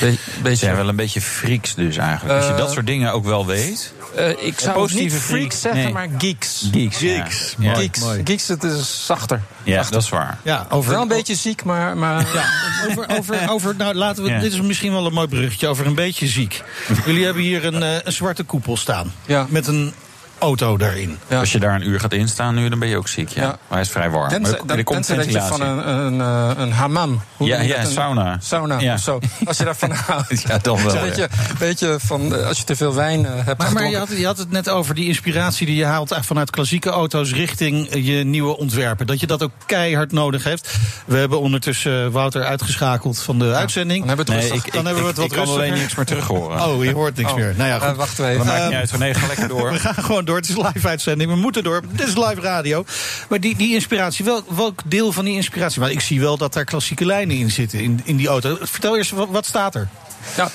[0.00, 0.56] be- beetje.
[0.56, 2.34] zijn wel een beetje freaks dus eigenlijk.
[2.36, 3.92] Als je Eh, dat soort dingen ook wel weet.
[4.16, 5.92] Eh, ik zou positieve niet freaks zeggen, nee.
[5.92, 6.68] maar geeks.
[6.72, 6.96] Geeks.
[6.96, 7.54] Geeks.
[7.58, 7.70] Ja, ja.
[7.72, 7.82] Mooi.
[7.84, 9.42] Geeks, geeks, het is zachter.
[9.62, 10.38] Ja, dat is waar.
[10.42, 12.44] Ja, over, Wel een beetje ziek, maar, maar Ja,
[12.88, 14.38] over, over, over, nou laten we, Ja.
[14.40, 16.62] dit is misschien wel een mooi bruggetje over een beetje ziek.
[17.06, 19.12] Jullie hebben hier een, eh, een zwarte koepel staan.
[19.26, 19.46] Ja.
[19.48, 19.92] Met een
[20.38, 21.18] auto daarin.
[21.28, 21.38] Ja.
[21.38, 23.28] Als je daar een uur gaat instaan nu, dan ben je ook ziek.
[23.28, 23.42] Ja.
[23.42, 23.48] Ja.
[23.48, 24.28] Maar hij is vrij warm.
[24.28, 27.20] Tenzij, Maar er dat, komt tenzij dat je van een, een, eh, een hammam...
[27.36, 27.86] hoe Ja, ja, dat?
[27.86, 28.36] Een sauna.
[28.40, 28.94] Sauna Ja.
[28.94, 29.18] of zo.
[29.44, 30.42] Als je daarvan houdt.
[30.48, 31.00] Ja, dan wel.
[31.00, 33.88] Weet je, weet je van, eh, als je te veel wijn eh, hebt Maar, maar
[33.90, 37.32] je, had, je had het net over die inspiratie die je haalt vanuit klassieke auto's
[37.32, 39.06] richting je nieuwe ontwerpen.
[39.06, 40.74] Dat je dat ook keihard nodig heeft.
[41.06, 43.98] We hebben ondertussen Wouter uitgeschakeld van de uitzending.
[43.98, 44.66] Dan hebben we het Nee, rustig.
[44.66, 46.54] ik, Dan ik, hebben we het ik, wat ik kan alleen niks meer terug horen.
[46.66, 47.36] Oh, je hoort niks Oh.
[47.36, 47.54] meer.
[47.56, 47.96] Nou ja, goed.
[47.96, 48.46] wachten we Dat even.
[48.46, 48.98] maakt niet uit.
[48.98, 49.72] Nee, ga lekker door.
[49.76, 50.36] We gaan gewoon door.
[50.36, 51.30] Het is live uitzending.
[51.30, 51.82] We moeten door.
[51.90, 52.84] Dit is live radio.
[53.28, 55.80] Maar die, die inspiratie, welk, welk deel van die inspiratie?
[55.80, 58.58] Want ik zie wel dat daar klassieke lijnen in zitten in, in die auto.
[58.60, 59.88] Vertel eerst, wat, wat staat er?
[60.36, 60.50] Nou,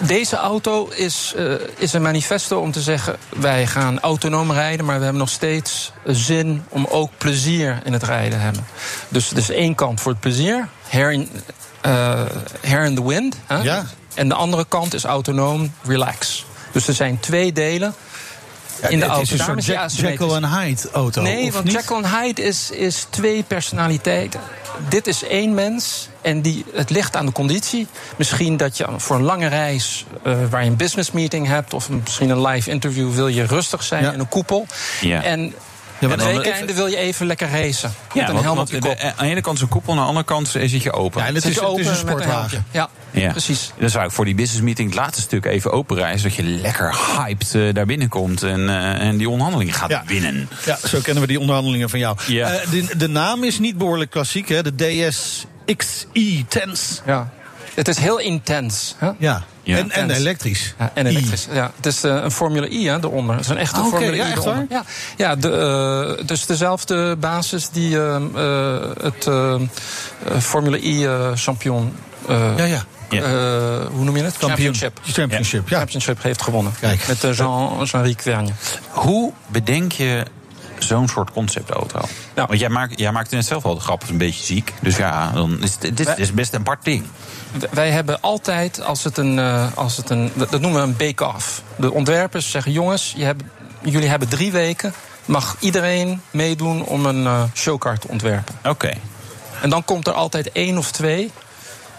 [0.00, 3.16] deze auto is, eh, is een manifesto om te zeggen...
[3.36, 6.62] wij gaan autonoom rijden, maar we hebben nog steeds zin...
[6.68, 8.66] om ook plezier in het rijden te hebben.
[9.08, 11.28] Dus, dus één kant voor het plezier, hair in,
[11.80, 12.22] eh,
[12.66, 13.36] hair in the wind.
[13.46, 13.62] Hè?
[13.62, 13.86] Ja.
[14.14, 16.44] En de andere kant is autonoom, relax.
[16.72, 17.94] Dus er zijn twee delen
[18.88, 19.22] in de het auto.
[19.22, 19.96] is een soort.
[19.96, 21.22] Jekyll en Hyde auto.
[21.22, 21.74] Nee, of want niet?
[21.74, 24.40] Jekyll en Hyde is, is twee personaliteiten.
[24.88, 27.86] Dit is één mens en die, het ligt aan de conditie.
[28.16, 31.74] Misschien dat je voor een lange reis, eh, waar je een business meeting hebt...
[31.74, 34.12] of misschien een live interview, wil je rustig zijn Ja.
[34.12, 34.66] in een koepel.
[35.00, 35.22] Ja.
[35.22, 35.54] En
[36.00, 37.92] Ja, aan maar het weekende wil je even lekker racen.
[38.14, 38.98] Met een want- helm op want je de- kop.
[39.16, 41.20] aan de ene kant is een koepel, aan de andere kant zit je open.
[41.20, 42.66] Ja, en het is, je het is een open sportwagen.
[42.70, 43.30] Ja, Ja.
[43.30, 43.72] precies.
[43.78, 46.28] Dan zou ik voor die business meeting het laatste stuk even openreizen.
[46.28, 50.02] Dat je lekker hyped eh, daar binnenkomt en, eh, en die onderhandeling gaat Ja.
[50.06, 50.48] winnen.
[50.64, 52.16] Ja, zo kennen we die onderhandelingen van jou.
[52.26, 52.50] Ja.
[52.52, 54.62] Eh, de, de naam is niet behoorlijk klassiek, hè?
[54.62, 54.74] De
[55.08, 57.00] DS XI Tens.
[57.06, 57.30] Ja.
[57.74, 58.94] Het is heel intens.
[58.98, 59.10] Hè?
[59.18, 59.42] Ja.
[59.62, 59.76] Ja.
[59.76, 60.74] En, en elektrisch.
[60.78, 61.08] Ja, en I.
[61.08, 61.46] elektrisch.
[61.52, 63.34] Ja, het is eh, een Formule I hè, eronder.
[63.34, 64.66] Het is een echte Ah, Formule ja, I echt eronder.
[64.70, 64.84] Ja,
[65.16, 69.28] ja de, eh, dus dezelfde basis die ehm, eh, het
[70.42, 71.92] Formule I eh, champion.
[72.28, 72.84] eh, Ja, ja.
[73.10, 73.20] Eh,
[73.92, 74.36] hoe noem je het?
[74.38, 74.74] Kampioen.
[74.74, 75.00] Championship.
[75.14, 75.76] Championship, ja.
[75.78, 76.72] Championship heeft gewonnen.
[76.80, 77.06] Kijk.
[77.08, 78.50] Met Jean- Jean-Ric Vergne.
[78.88, 80.24] Hoe bedenk je
[80.84, 82.00] zo'n soort conceptauto?
[82.34, 82.46] Nou.
[82.48, 84.72] Want jij maakt, jij maakt net zelf al de grap, is een beetje ziek.
[84.82, 87.04] Dus ja, dan is het, dit is best een apart ding.
[87.70, 91.62] Wij hebben altijd, als het een, eh, als het een dat noemen we een bake-off.
[91.76, 93.42] De ontwerpers zeggen: jongens, je hebt,
[93.82, 94.94] jullie hebben drie weken.
[95.24, 98.54] Mag iedereen meedoen om een eh, showcar te ontwerpen?
[98.64, 98.92] Oké.
[99.62, 101.30] En dan komt er altijd één of twee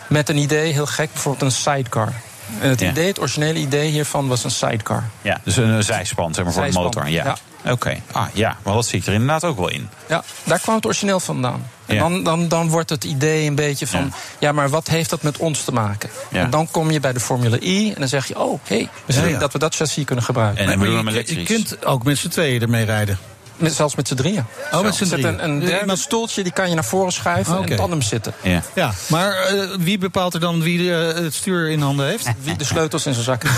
[0.08, 2.14] met een idee, heel gek, bijvoorbeeld een sidecar.
[2.60, 2.90] En het Ja.
[2.90, 5.04] idee, het originele idee hiervan was een sidecar.
[5.22, 7.10] Ja, dus een, een zijspan, zeg maar, voor de motor.
[7.10, 7.38] Ja.
[7.66, 8.02] Oké.
[8.12, 9.90] Ah, ja, maar dat zie ik er inderdaad ook wel in.
[10.08, 11.68] Ja, daar kwam het origineel vandaan.
[11.86, 12.02] En Ja.
[12.02, 14.00] dan, dan, dan wordt het idee een beetje van...
[14.04, 14.10] Ja.
[14.40, 14.52] Ja.
[14.52, 16.10] maar wat heeft dat met ons te maken?
[16.32, 16.44] Ja.
[16.44, 18.40] En dan kom je bij de Formule I en dan zeg je...
[18.40, 19.40] oh, hé, hey, misschien Ja, ja.
[19.40, 20.68] dat we dat chassis kunnen gebruiken.
[20.68, 23.20] En bedoel je, je kunt ook met z'n tweeën ermee rijden.
[23.62, 24.46] Met, zelfs met z'n drieën.
[24.72, 25.44] Oh, met z'n Er zit drieën.
[25.44, 27.72] een, een derde stoeltje, die kan je naar voren schuiven Oké.
[27.72, 28.34] en tandem zitten.
[28.42, 28.62] Ja.
[28.76, 32.30] Ja, maar eh, wie bepaalt er dan wie eh, het stuur in handen heeft?
[32.44, 33.44] Wie de sleutels in zijn zak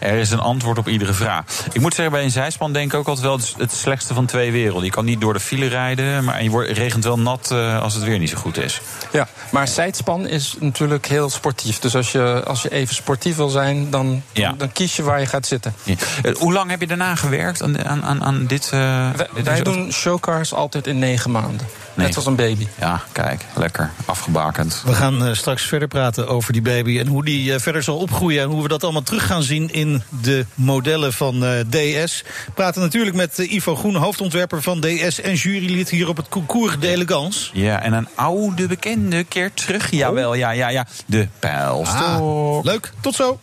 [0.00, 1.44] Er is een antwoord op iedere vraag.
[1.72, 4.52] Ik moet zeggen, bij een zijspan denk ik ook altijd wel het- slechtste van twee
[4.52, 4.84] werelden.
[4.84, 7.94] Je kan niet door de file rijden, maar je wordt, regent wel nat eh, als
[7.94, 8.80] het weer niet zo goed is.
[9.12, 11.78] Ja, maar zijspan is natuurlijk heel sportief.
[11.78, 14.48] Dus als je, als je even sportief wil zijn, dan, Ja.
[14.48, 15.74] dan, dan kies je waar je gaat zitten.
[15.82, 15.94] Ja.
[16.38, 18.64] Hoe lang heb je daarna gewerkt aan, aan, aan, aan dit?
[18.64, 21.66] eh, Wij, dit wij doen showcars altijd in negen maanden.
[21.94, 22.66] Net als een baby.
[22.80, 23.90] Ja, kijk, lekker.
[24.04, 24.82] Afgebakend.
[24.86, 27.96] We gaan eh, straks verder praten over die baby en hoe die eh, verder zal
[27.96, 28.42] opgroeien.
[28.42, 32.22] En hoe we dat allemaal terug gaan zien in de modellen van eh, DS.
[32.46, 36.78] We praten natuurlijk met Ivo Groen, hoofdontwerper van DS en jurylid hier op het Concours
[36.78, 37.50] d'Elegance.
[37.52, 39.90] Ja, en een oude bekende keer terug.
[39.90, 40.86] Jawel, ja, ja, ja.
[41.06, 42.00] De pijlstok.
[42.06, 43.40] Ah, leuk, tot zo.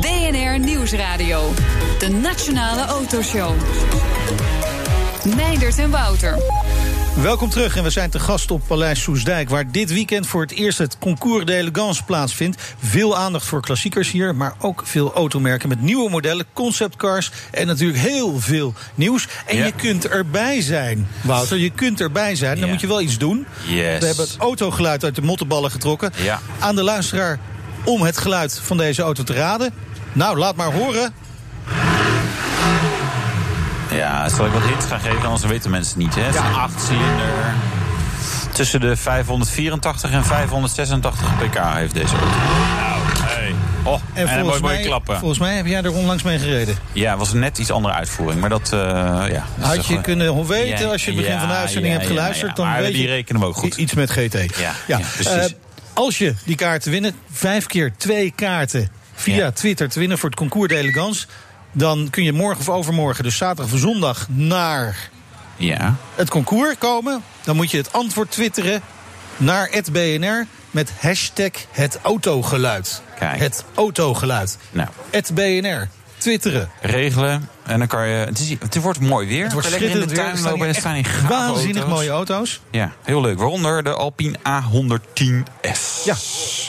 [0.00, 1.52] BNR Nieuwsradio.
[1.98, 3.50] De Nationale Autoshow.
[5.36, 6.38] Meindert en Wouter.
[7.22, 9.48] Welkom terug en we zijn te gast op Paleis Soesdijk...
[9.48, 12.62] waar dit weekend voor het eerst het Concours d'Elegance plaatsvindt.
[12.84, 15.68] Veel aandacht voor klassiekers hier, maar ook veel automerken...
[15.68, 19.26] met nieuwe modellen, conceptcars en natuurlijk heel veel nieuws.
[19.46, 19.64] En Ja.
[19.64, 21.56] je kunt erbij zijn, Wouter.
[21.58, 22.72] Je kunt erbij zijn, dan Ja.
[22.72, 23.46] moet je wel iets doen.
[23.66, 23.98] Yes.
[23.98, 26.12] We hebben het autogeluid uit de mottenballen getrokken.
[26.22, 26.40] Ja.
[26.58, 27.38] Aan de luisteraar
[27.84, 29.72] om het geluid van deze auto te raden.
[30.12, 31.14] Nou, laat maar horen.
[33.98, 36.14] Ja, zal ik wat hints gaan geven, anders weten mensen het niet.
[36.14, 36.22] Hè?
[36.22, 37.54] Het is een achtcilinder.
[38.52, 42.26] Tussen de 584 en 586 pk heeft deze auto.
[42.26, 43.54] Nou, hey.
[43.84, 45.18] Oh, en, een mooi, mooi mij, klappen.
[45.18, 46.76] volgens mij heb jij er onlangs mee gereden.
[46.92, 48.40] Ja, het was een net iets andere uitvoering.
[48.40, 49.44] Maar dat, eh ja.
[49.58, 51.92] dat Had je wel- kunnen weten Ja, als je het begin ja, van de uitzending
[51.92, 52.56] ja, hebt geluisterd...
[52.56, 52.64] ja.
[52.64, 53.76] dan weet die je rekenen we ook goed.
[53.76, 54.56] iets met GT.
[54.86, 55.26] Ja, precies.
[55.26, 55.44] Eh,
[55.92, 59.50] als je die kaarten winnen, vijf keer twee kaarten via.
[59.50, 61.26] Twitter te winnen voor het Concours d'Elegance...
[61.72, 65.10] dan kun je morgen of overmorgen, dus zaterdag of zondag, naar
[65.56, 65.94] Ja.
[66.14, 67.22] het concours komen.
[67.44, 68.80] Dan moet je het antwoord twitteren
[69.36, 73.02] naar het BNR met hashtag het autogeluid.
[73.18, 73.38] Kijk.
[73.38, 74.58] Het autogeluid.
[74.70, 74.88] Nou.
[75.10, 75.88] Het BNR.
[76.18, 76.70] twitteren.
[76.80, 77.48] regelen.
[77.66, 78.14] En dan kan je.
[78.14, 79.42] Het, is, het wordt mooi weer.
[79.44, 80.34] Het wordt Lekker in de schitterend weer.
[80.34, 81.94] tuin Er lopen en staan in waanzinnig auto's.
[81.98, 82.60] mooie auto's.
[82.70, 83.38] Ja, heel leuk.
[83.38, 86.04] Waaronder de Alpine A110S.
[86.04, 86.14] Ja.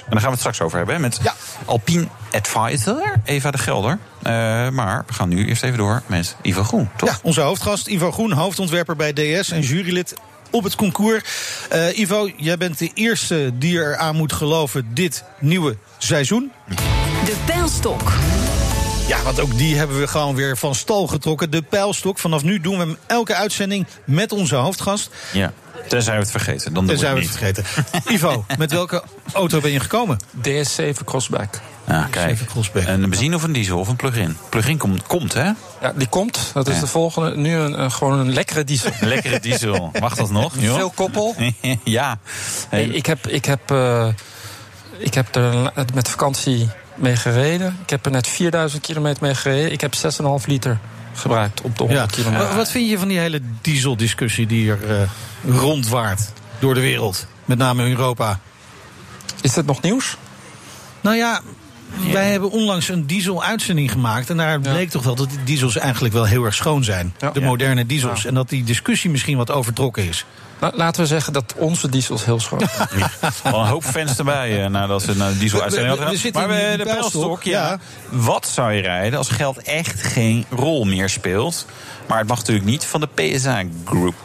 [0.09, 0.95] En daar gaan we het straks over hebben.
[0.95, 1.33] Hè, met Ja.
[1.65, 3.97] Alpine Advisor, Eva de Gelder.
[4.23, 4.31] Eh,
[4.69, 7.09] maar we gaan nu eerst even door met Ivo Groen, toch?
[7.09, 10.13] Ja, onze hoofdgast Ivo Groen, hoofdontwerper bij DS en jurylid
[10.51, 11.23] op het concours.
[11.69, 16.51] Eh, Ivo, jij bent de eerste die er aan moet geloven dit nieuwe seizoen.
[17.25, 18.11] De pijlstok.
[19.07, 21.51] Ja, want ook die hebben we gewoon weer van stal getrokken.
[21.51, 22.19] De pijlstok.
[22.19, 25.09] Vanaf nu doen we hem elke uitzending met onze hoofdgast.
[25.33, 25.53] Ja.
[25.89, 26.73] Tenzij we het vergeten.
[26.73, 27.63] Dan doen En zijn we het vergeten.
[28.15, 30.19] Ivo, met welke auto ben je gekomen?
[30.47, 31.59] DS7 Crossback.
[31.87, 32.29] Ja, kijk.
[32.29, 32.87] Zeven crossback.
[32.87, 34.37] Een benzine of een diesel of een plug-in?
[34.49, 35.43] Plug-in komt, komt hè?
[35.81, 36.51] Ja, die komt.
[36.53, 36.79] Dat is Ja.
[36.79, 37.35] de volgende.
[37.37, 38.91] Nu een, een- gewoon een lekkere diesel.
[38.99, 39.91] Een lekkere diesel.
[39.99, 40.53] Mag dat nog?
[40.57, 40.75] joh?
[40.75, 41.35] Veel koppel.
[41.83, 42.19] ja.
[42.69, 44.07] Hey, ik heb, ik heb, eh,
[44.97, 47.77] ik heb er met vakantie mee gereden.
[47.83, 49.71] Ik heb er net 4000 kilometer mee gereden.
[49.71, 50.79] Ik heb 6,5 liter
[51.13, 52.15] gebruikt op de 100 Ja.
[52.15, 52.47] kilometer.
[52.47, 55.09] Wat- Wat vind je van die hele dieseldiscussie die er eh,
[55.47, 57.25] rondwaart door de wereld?
[57.45, 58.39] Met name in Europa.
[59.41, 60.17] Is dit nog nieuws?
[61.01, 61.41] Nou ja,
[62.11, 64.29] wij hebben onlangs een diesel-uitzending gemaakt.
[64.29, 67.13] En daar bleek toch wel dat die diesels eigenlijk wel heel erg schoon zijn.
[67.19, 67.31] Ja.
[67.31, 68.21] De moderne diesels.
[68.21, 68.27] Ja.
[68.27, 70.25] En dat die discussie misschien wat overtrokken is.
[70.59, 73.09] Nou, laten we zeggen dat onze diesels heel schoon zijn.
[73.53, 76.33] Al een hoop fans erbij eh, nadat ze naar de diesel uitzending We- we- hadden.
[76.33, 77.69] Maar die de pijlstok, pijlstok, ja.
[77.69, 77.79] ja.
[78.09, 81.65] Wat zou je rijden als geld echt geen rol meer speelt?
[82.07, 84.15] Maar het mag natuurlijk niet van de PSA Group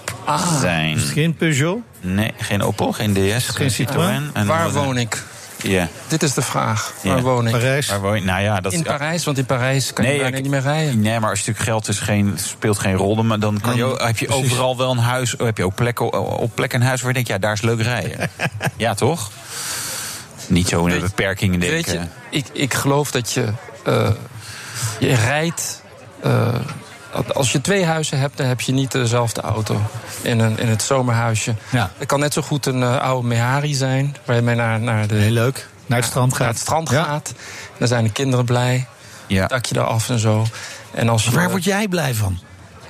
[0.61, 0.99] zijn.
[0.99, 1.79] Geen Peugeot?
[2.01, 4.31] Nee, geen Opel, geen DS, geen Citroën.
[4.33, 5.23] En Waar woon ik?
[5.63, 5.89] Ja.
[6.09, 6.93] Dit is de vraag.
[7.03, 7.53] Waar woon ik?
[7.53, 7.89] Parijs?
[7.89, 8.25] Waar woon je?
[8.25, 11.01] Nou ja, dat In Parijs, want in Parijs kan je bijna ik- niet meer rijden.
[11.01, 13.23] Nee, maar als je natuurlijk geld is geen, speelt geen rol.
[13.25, 14.45] Maar dan kan je, heb je precies.
[14.45, 15.35] overal wel een huis.
[15.39, 17.81] Heb je ook plekken, op plek een huis waar je denkt, ja, daar is leuk
[17.83, 18.31] rijden.
[18.77, 19.31] ja, toch?
[20.47, 21.77] Niet zo in de beperkingen denken.
[21.77, 21.91] Weet
[22.31, 23.49] je, ik, ik geloof dat je,
[23.85, 24.11] eh,
[24.99, 25.83] je rijdt.
[26.23, 26.55] eh,
[27.35, 29.81] als je twee huizen hebt, dan heb je niet dezelfde auto.
[30.23, 31.55] In, een, in het zomerhuisje.
[31.71, 31.91] Ja.
[31.99, 34.17] Het kan net zo goed een eh, oude Mehari zijn.
[34.25, 35.69] Waar je mee naar, naar, de, Heel leuk.
[35.87, 36.49] Naar het strand naar gaat.
[36.49, 37.03] het strand Ja.
[37.05, 37.33] gaat.
[37.79, 38.87] Dan zijn de kinderen blij.
[39.27, 39.47] Ja.
[39.47, 40.47] Dak je eraf en zo.
[40.95, 42.39] En als je, Waar word jij blij van?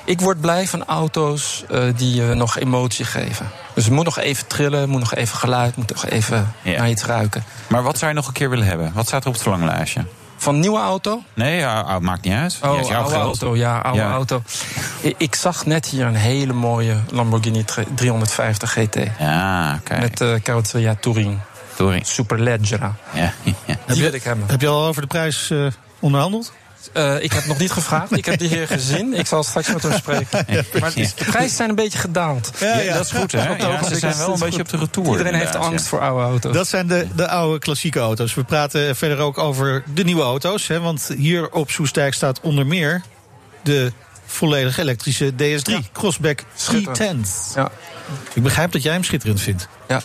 [0.05, 3.51] Ik word blij van auto's eh, die je nog emotie geven.
[3.75, 6.79] Dus het moet nog even trillen, het moet nog even geluid, moet nog even Ja.
[6.79, 7.45] naar iets ruiken.
[7.67, 8.93] Maar wat zou je nog een keer willen hebben?
[8.95, 10.05] Wat staat er op het verlanglijstje?
[10.45, 11.23] Van nieuwe auto?
[11.35, 12.59] Nee, ja, maakt niet uit.
[12.63, 13.25] Oh, Ja, is jouw oude geld.
[13.25, 14.11] auto, ja, oude Ja.
[14.13, 14.43] auto.
[15.17, 18.97] Ik zag net hier een hele mooie Lamborghini 350 GT.
[19.19, 20.01] Ja, kijk.
[20.01, 21.39] Met uh, carrozzeria Touring.
[21.77, 22.07] Touring.
[22.07, 22.95] Superleggera.
[23.13, 23.33] Ja,
[23.67, 23.77] ja.
[23.87, 24.47] Die wil ik hebben.
[24.49, 25.67] Heb je al over de prijs eh,
[25.99, 26.53] onderhandeld?
[26.93, 28.17] Uh, ik heb nog niet gevraagd.
[28.17, 29.15] Ik heb die heer gezien.
[29.15, 30.29] Ik zal straks met hem spreken.
[30.81, 32.53] Maar de prijzen zijn een beetje gedaald.
[32.61, 32.95] Ja, ja.
[32.95, 33.51] Dat is goed, hè?
[33.53, 35.11] Op de Ja, ogenblik ze zijn wel een beetje op de retour.
[35.11, 35.91] Iedereen heeft angst ja.
[35.91, 36.55] voor oude auto's.
[36.55, 38.35] Dat zijn de, de oude klassieke auto's.
[38.35, 40.67] We praten verder ook over de nieuwe auto's.
[40.67, 43.03] Hè, want hier op Soestdijk staat onder meer
[43.63, 43.93] de
[44.27, 47.29] volledig elektrische DS3 Crossback Schitterend.
[47.51, 47.55] E10.
[47.55, 47.71] Ja.
[48.33, 49.69] Ik begrijp dat jij hem schitterend vindt.
[49.89, 50.03] Ja.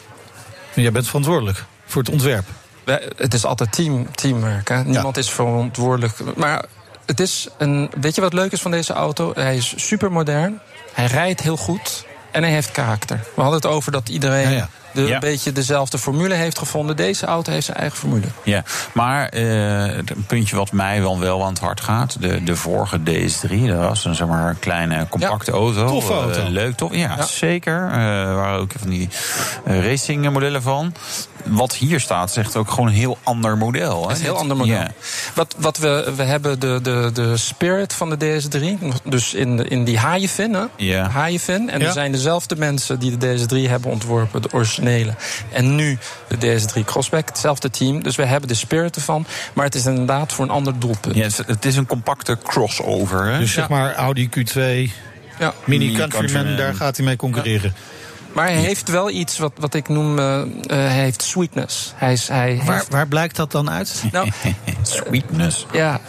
[0.73, 2.45] En jij bent verantwoordelijk voor het ontwerp.
[2.89, 4.69] Wij- Het is altijd team, teamwork.
[4.69, 4.83] Hè?
[4.83, 6.13] Niemand is verantwoordelijk.
[6.35, 6.63] Maar
[7.05, 7.91] het is een.
[8.01, 9.31] Weet je wat leuk is van deze auto?
[9.35, 10.59] Hij is super modern.
[10.93, 12.05] Hij rijdt heel goed.
[12.31, 13.19] En hij heeft karakter.
[13.35, 14.69] We hadden het over dat iedereen Ja, ja.
[14.93, 15.13] De, Ja.
[15.13, 16.95] een beetje dezelfde formule heeft gevonden.
[16.95, 18.25] Deze auto heeft zijn eigen formule.
[18.43, 22.21] Ja, maar eh, een puntje wat mij wel, wel aan het hart gaat.
[22.21, 25.87] De, de vorige DS3, dat was een zeg maar, kleine, compacte auto.
[25.87, 26.39] Toffe auto.
[26.41, 26.93] Eh, leuk, toch?
[26.95, 27.23] Ja, Ja.
[27.25, 27.89] zeker.
[27.91, 29.09] Eh, Er waren ook van die
[29.65, 30.93] eh, racing modellen van.
[31.49, 34.09] Wat hier staat, zegt ook gewoon een heel ander model.
[34.09, 34.73] Is een heel ander model.
[34.75, 34.91] Ja.
[35.33, 38.85] Wat, wat we, we hebben de, de, de spirit van de DS3.
[39.03, 40.53] Dus in, de, in die haaienvin.
[40.53, 40.63] Hè?
[40.75, 41.09] Ja.
[41.09, 41.69] Haaienvin.
[41.69, 41.85] En Ja.
[41.85, 44.41] er zijn dezelfde mensen die de DS3 hebben ontworpen.
[44.41, 45.13] De originele.
[45.51, 45.97] En nu
[46.39, 47.27] de DS3 Crossback.
[47.27, 48.03] Hetzelfde team.
[48.03, 49.25] Dus we hebben de spirit ervan.
[49.53, 51.15] Maar het is inderdaad voor een ander doelpunt.
[51.15, 53.25] Ja, het is- een compacte crossover.
[53.25, 53.39] Hè?
[53.39, 54.53] Dus zeg maar Audi Q2,
[55.39, 55.53] Ja.
[55.65, 56.55] Mini Mini Countryman, Countryman.
[56.55, 57.73] daar gaat hij mee concurreren.
[58.33, 60.19] Maar hij heeft wel iets wat, wat ik noem.
[60.19, 61.91] eh, eh, hij heeft sweetness.
[61.95, 64.03] Hij, is, hij Waar, heeft, waar blijkt dat dan uit?
[64.11, 64.29] nou,
[64.81, 65.65] Sweetness.
[65.71, 66.01] ja.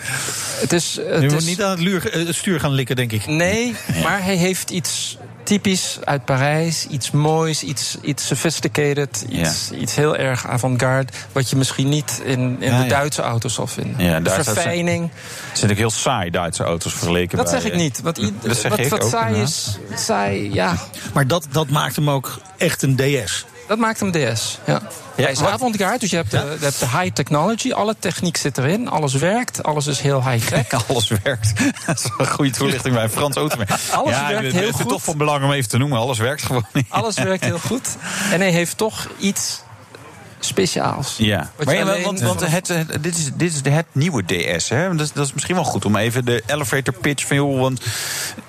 [0.60, 1.00] Het is.
[1.06, 3.26] Het Je moet is niet aan het, luur- eh, het stuur gaan likken, denk ik.
[3.26, 6.86] Nee, maar hij heeft iets typisch uit Parijs.
[6.86, 9.24] Iets moois, iets, iets sophisticated.
[9.28, 11.12] Iets, iets heel erg avant-garde.
[11.32, 12.88] Wat je misschien niet in, in Ja, de ja.
[12.88, 14.04] Duitse auto's zal vinden.
[14.04, 15.10] Ja, de verfijning.
[15.48, 18.00] Het zijn ook heel saai Duitse auto's vergeleken Dat bij, zeg ik eh, niet.
[18.00, 20.76] Want i- Dat zeg wat, ik wat ook, saai is, saai, ja,
[21.14, 23.44] Maar dat, dat maakt hem ook echt een DS.
[23.70, 24.58] Dat maakt hem DS.
[24.66, 24.80] Ja.
[25.14, 27.72] Hij is avant-garde, dus je hebt, de, je hebt de high technology.
[27.72, 28.88] Alle techniek zit erin.
[28.88, 29.62] Alles werkt.
[29.62, 30.66] Alles is heel high-tech.
[30.88, 31.52] Alles werkt.
[31.86, 33.70] Dat is een goede toelichting bij een Frans automerk.
[33.92, 34.90] Alles ja, werkt het- heel het is goed.
[34.90, 35.98] toch van belang om even te noemen.
[35.98, 36.86] Alles werkt gewoon niet.
[36.88, 37.96] Alles werkt heel goed.
[38.32, 39.60] En hij heeft toch iets
[40.40, 41.14] speciaals.
[41.18, 44.22] Ja, maar ja, alleen- want, want het, het- dit, is, dit is de- het nieuwe
[44.24, 44.68] DS.
[44.68, 44.90] Hè?
[44.96, 47.60] Dat, is, dat is misschien wel goed om even de elevator pitch van joh.
[47.60, 47.80] Want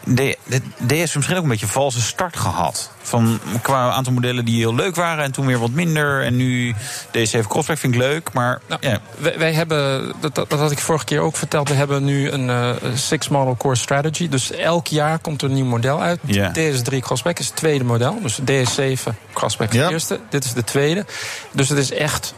[0.04, 2.92] de, de DS heeft misschien ook een beetje een valse start gehad.
[3.04, 6.24] Van, qua aantal modellen die heel leuk waren en toen weer wat minder.
[6.24, 6.74] En nu
[7.18, 8.34] DS7 Crossback vind ik leuk.
[8.34, 11.70] Maar Nou, ja, wij, wij hebben, dat, dat dat had ik vorige keer ook verteld,
[11.70, 14.30] we hebben nu een eh, six model core strategy.
[14.30, 16.20] Dus elk jaar komt er een nieuw model uit.
[16.26, 16.52] Ja.
[16.58, 18.20] DS3 Crossback is het tweede model.
[18.22, 19.90] Dus DS7 Crossback is Ja.
[19.90, 20.20] eerste.
[20.30, 21.06] Dit is de tweede.
[21.52, 22.34] Dus het is echt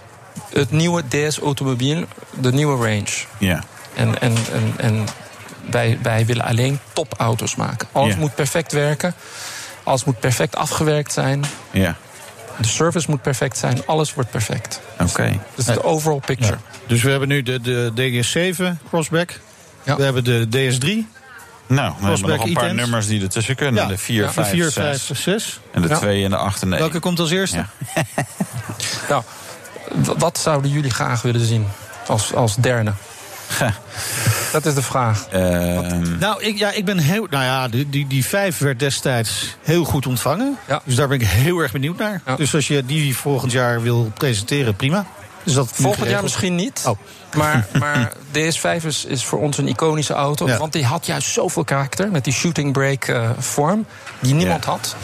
[0.54, 2.04] het nieuwe DS automobiel,
[2.40, 3.26] de nieuwe range.
[3.38, 3.64] ja.
[3.96, 5.06] En, en, en, en
[5.70, 7.88] wij, wij willen alleen topauto's maken.
[7.92, 8.20] Alles Ja.
[8.20, 9.14] moet perfect werken.
[9.84, 11.44] Alles moet perfect afgewerkt zijn.
[11.72, 11.96] ja.
[12.58, 13.86] De service moet perfect zijn.
[13.86, 14.82] Alles wordt perfect.
[15.02, 15.40] Oké.
[15.56, 16.58] Dus de overall picture.
[16.88, 19.40] Dus we hebben nu de, de DS7 Crossback.
[19.84, 19.96] Ja.
[19.96, 20.88] We hebben de DS3.
[21.68, 22.80] Nou, we hebben nog een paar E-Tens.
[22.82, 23.84] nummers die ertussen kunnen.
[23.84, 23.90] Ja.
[23.90, 24.74] De 4, Ja, de De 5, 4, 6.
[25.04, 25.60] 5, 6.
[25.72, 25.98] En de Ja.
[25.98, 26.82] 2 en de 8 en de 1.
[26.84, 27.66] Welke komt als eerste?
[29.10, 29.24] Nou,
[30.18, 31.68] wat zouden jullie graag willen zien
[32.08, 32.94] als, als derde?
[34.52, 35.28] Dat is de vraag.
[35.32, 37.28] Ehm, Nou, ik, ja, ik ben heel.
[37.30, 40.58] Nou ja, die, die, die 5 werd destijds heel goed ontvangen.
[40.68, 40.82] Ja.
[40.86, 42.22] Dus daar ben ik heel erg benieuwd naar.
[42.26, 42.36] Ja.
[42.36, 45.06] Dus als je die volgend jaar wil presenteren, prima.
[45.44, 46.84] Dus dat Volgend jaar misschien niet.
[46.88, 46.98] Oh.
[47.36, 50.48] Maar, maar DS5 is, is voor ons een iconische auto.
[50.48, 50.58] Ja.
[50.58, 52.12] Want die had juist zoveel karakter.
[52.12, 53.86] Met die shooting brake eh, vorm.
[54.20, 54.70] Die niemand Ja.
[54.72, 54.96] had.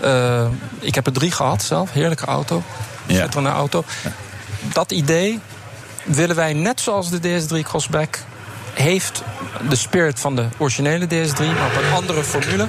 [0.00, 0.46] Eh,
[0.78, 1.92] ik heb er drie gehad zelf.
[1.92, 2.62] Heerlijke auto.
[3.06, 3.14] Ja.
[3.14, 3.84] Schitterende auto.
[4.72, 5.40] Dat idee
[6.04, 8.18] willen wij, net zoals de DS3 Crossback...
[8.74, 9.22] heeft
[9.68, 12.68] de spirit van de originele DS3, maar op een andere formule.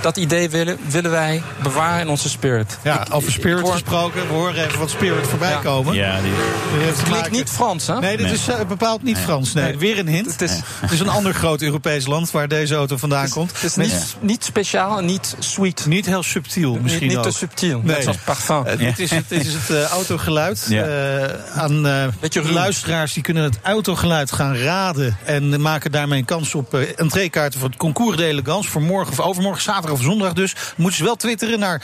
[0.00, 2.78] Dat idee willen, willen wij bewaren in onze spirit.
[2.82, 4.26] Ja, Ik- over Spirit hoor- gesproken.
[4.28, 5.58] We horen even wat Spirit voorbij Ja.
[5.58, 5.94] komen.
[5.94, 7.98] ja, die, heeft te Klinkt maken- niet Frans, hè?
[8.00, 8.34] Nee, dit Nee.
[8.34, 9.52] is eh, bepaald niet Frans.
[9.52, 10.26] Nee, weer een hint.
[10.32, 13.52] Het is, Het is een ander groot Europees land waar deze auto vandaan komt.
[13.52, 15.86] het is niet, niet speciaal en niet sweet.
[15.86, 17.22] niet heel subtiel Niet, misschien niet ook.
[17.22, 17.96] te subtiel, Nee.
[17.96, 18.66] net als parfum.
[18.66, 20.66] Eh, dit, is het, dit is het eh, autogeluid.
[20.68, 20.82] Ja.
[20.84, 25.16] Eh, aan eh, luisteraars die kunnen het autogeluid gaan raden.
[25.24, 28.70] En maken daarmee een kans op eh entreekaarten voor het concours de elegance.
[28.70, 30.54] Voor morgen of overmorgen, zaterdag of zondag dus.
[30.76, 31.82] Moeten ze wel twitteren naar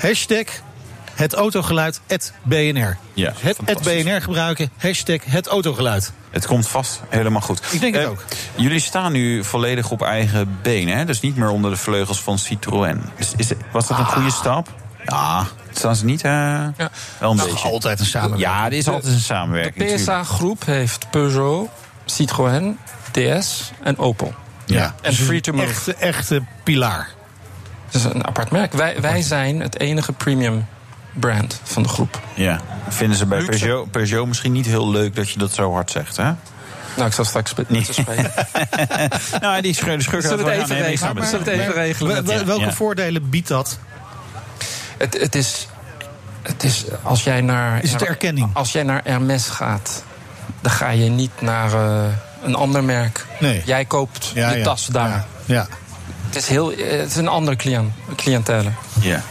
[0.00, 0.44] hashtag
[1.14, 2.00] het autogeluid
[2.42, 2.96] BNR.
[3.14, 4.02] Ja, het fantastisch.
[4.02, 6.12] BNR gebruiken, hashtag het autogeluid.
[6.30, 7.60] Het komt vast helemaal goed.
[7.70, 8.24] Ik denk het Eh, ook.
[8.54, 11.04] Jullie staan nu volledig op eigen benen, hè?
[11.04, 13.02] dus niet meer onder de vleugels van Citroën.
[13.16, 14.12] Dus is, was dat een Ah.
[14.12, 14.68] goede stap?
[15.04, 16.22] Ja, staan ze niet?
[16.22, 17.68] eh, Wel een Nou, beetje.
[17.68, 18.48] altijd een samenwerking.
[18.50, 19.94] Ja, er is altijd een De samenwerking.
[19.94, 21.68] PSA-groep heeft Peugeot,
[22.04, 22.78] Citroën,
[23.12, 24.34] DS en Opel.
[24.68, 25.66] Ja, En Free to Move.
[25.68, 27.08] Echte, echte pilaar.
[27.90, 28.72] Dat is een apart merk.
[28.72, 30.66] Wij, wij zijn het enige premium
[31.12, 32.20] brand van de groep.
[32.34, 32.60] Ja.
[32.88, 33.58] Vinden ze bij Luxe.
[33.58, 36.32] Peugeot, Peugeot misschien niet heel leuk dat je dat zo hard zegt, hè?
[36.96, 37.54] Nou, ik zal straks
[37.84, 38.32] ze spreken.
[39.40, 41.16] nou, die scheur, de schurk Zullen we het even nee, regelen?
[41.16, 41.26] het.
[41.28, 42.12] Zullen we het even regelen?
[42.12, 42.72] Wel- met- wel- welke Ja.
[42.72, 43.78] voordelen biedt dat?
[44.98, 45.66] Het, het is...
[46.42, 47.82] Het is als jij naar...
[47.82, 48.50] Is het erkenning?
[48.52, 50.04] Als jij naar Hermes gaat,
[50.60, 53.26] dan ga je niet naar eh, een ander merk.
[53.40, 53.62] Nee.
[53.64, 54.64] Jij koopt Ja, je ja.
[54.64, 55.08] tas daar.
[55.08, 55.66] Ja, ja.
[56.26, 58.70] Het, is heel, het is een andere cliënt, cliëntele.
[59.00, 59.22] Ja.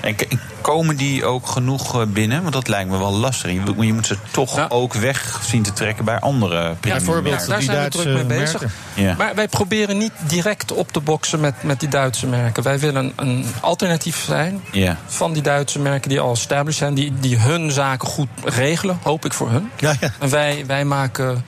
[0.00, 0.16] En
[0.60, 2.40] komen die ook genoeg eh, binnen?
[2.42, 3.52] Want dat lijkt me wel lastig.
[3.52, 4.66] Je, moet- je moet ze toch Ja.
[4.68, 7.24] ook weg zien te trekken bij andere premium bijvoorbeeld.
[7.34, 7.48] merken.
[7.48, 8.60] daar die zijn we Duitse druk mee bezig.
[8.60, 8.76] merken.
[8.94, 9.14] Ja.
[9.18, 12.62] Maar wij proberen niet direct op te boksen met, met die Duitse merken.
[12.62, 14.96] Wij willen een alternatief zijn Ja.
[15.06, 16.94] van die Duitse merken die al established zijn.
[16.94, 19.70] Die, die hun zaken goed regelen, hoop ik voor hun.
[19.76, 20.10] Ja, ja.
[20.20, 21.44] En wij, wij, maken,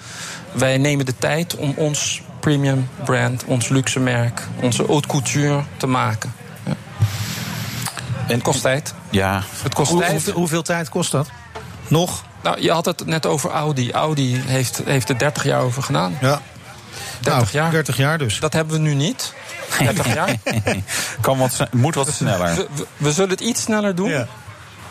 [0.53, 5.87] wij nemen de tijd om ons premium brand, ons luxe merk, onze haute couture te
[5.87, 6.33] maken.
[6.67, 6.73] Ja.
[8.27, 8.95] Het kost tijd.
[9.11, 10.13] Ja, Het kost Hoe- tijd.
[10.13, 11.29] hoeveel, hoeveel tijd kost dat?
[11.89, 12.25] Nog?
[12.43, 13.93] Nou, je had het net over Audi.
[13.93, 16.17] Audi heeft, heeft er 30 jaar over gedaan.
[16.21, 16.41] Ja.
[17.21, 17.71] 30 Nou, jaar.
[17.71, 18.41] 30 jaar dus.
[18.41, 19.33] Dat hebben we nu niet.
[19.79, 20.37] 30 jaar.
[21.21, 22.55] kan wat, moet wat sneller.
[22.55, 24.09] We, we- we zullen het iets sneller doen.
[24.11, 24.27] Ja.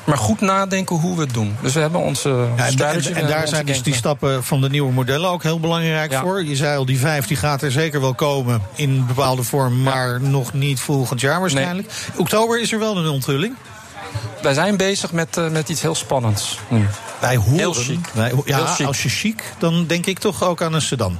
[0.07, 1.55] Maar goed nadenken hoe we het doen.
[1.61, 2.97] Dus we hebben onze Ja, en, strategy.
[2.97, 5.59] en- we en hebben daar zijn dus die stappen van de nieuwe modellen ook heel
[5.59, 6.21] belangrijk Ja.
[6.21, 6.43] voor.
[6.45, 10.21] Je zei al, die vijf die gaat er zeker wel komen in bepaalde vorm, maar
[10.21, 11.91] nog niet volgend jaar waarschijnlijk.
[12.15, 13.55] Oktober is er wel een onthulling.
[14.41, 16.59] Wij zijn bezig met, eh, met iets heel spannends.
[17.19, 18.07] Wij horen, Heel chic.
[18.13, 18.85] Wij, ja, Heel chic.
[18.87, 21.19] als je chic, dan denk ik toch ook aan een sedan.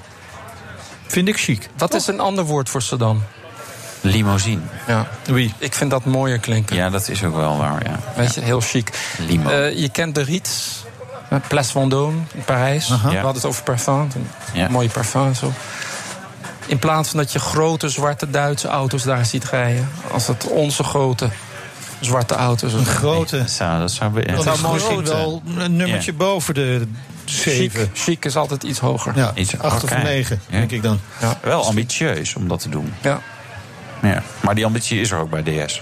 [1.08, 1.70] Vind ik chic.
[1.78, 3.24] Wat is een ander woord voor sedan?
[4.02, 4.62] Limousine.
[4.88, 5.08] Ja.
[5.26, 5.54] Wie?
[5.58, 6.76] Ik vind dat mooier klinken.
[6.76, 8.00] Ja, dat is ook wel waar, ja.
[8.16, 8.90] Weet je, heel chic.
[9.28, 9.50] Limo.
[9.50, 10.42] Eh, je kent de
[11.30, 12.88] eh, Place Vendôme in Parijs.
[12.90, 13.02] We Ja.
[13.02, 14.00] hadden het over parfum.
[14.00, 14.70] Een Ja.
[14.70, 15.54] Mooie parfum en zo.
[16.66, 19.90] In plaats van dat je grote zwarte Duitse auto's daar ziet rijden.
[20.12, 21.30] Als het onze grote
[22.00, 22.74] zwarte auto's.
[22.74, 23.38] Een grote.
[23.38, 24.34] Dat zou, dat zou, ja.
[24.36, 25.04] Dat zou is mooi zijn.
[25.04, 26.88] wel een nummertje boven de
[27.26, 27.90] Chic, zeven.
[27.94, 29.16] chic is altijd iets hoger.
[29.16, 30.02] Ja, Iets- acht of oké.
[30.02, 30.58] negen, Ja.
[30.58, 31.00] denk ik dan.
[31.22, 31.38] Ja.
[31.42, 32.94] Wel ambitieus om dat te doen.
[33.02, 33.22] Ja.
[34.02, 34.24] Ja.
[34.40, 35.82] Maar die ambitie is er ook bij DS.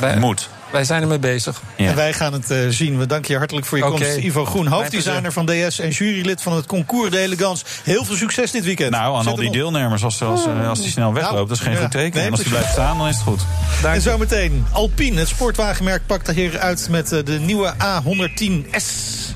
[0.00, 0.48] Wij- Moet.
[0.72, 1.62] Wij zijn ermee bezig.
[1.76, 2.98] En wij gaan het eh, zien.
[2.98, 4.16] We danken je hartelijk voor je komst.
[4.16, 7.64] Ivo Groen, hoofddesigner van DS en jurylid van het Concours d'Elegance.
[7.84, 8.90] Heel veel succes dit weekend.
[8.90, 11.56] Nou, aan Zet al die deelnemers, als, als, eh, als die snel wegloopt, Nou, dat
[11.56, 11.80] is geen ja.
[11.80, 12.16] goed teken.
[12.16, 13.40] Nee, en als die blijft staan, dan is het goed.
[13.84, 18.84] En zometeen Alpine, het sportwagenmerk, pakt hier uit met eh, de nieuwe A110S.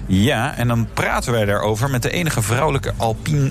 [0.06, 3.50] Ja, en dan praten wij daarover met de enige vrouwelijke Alpine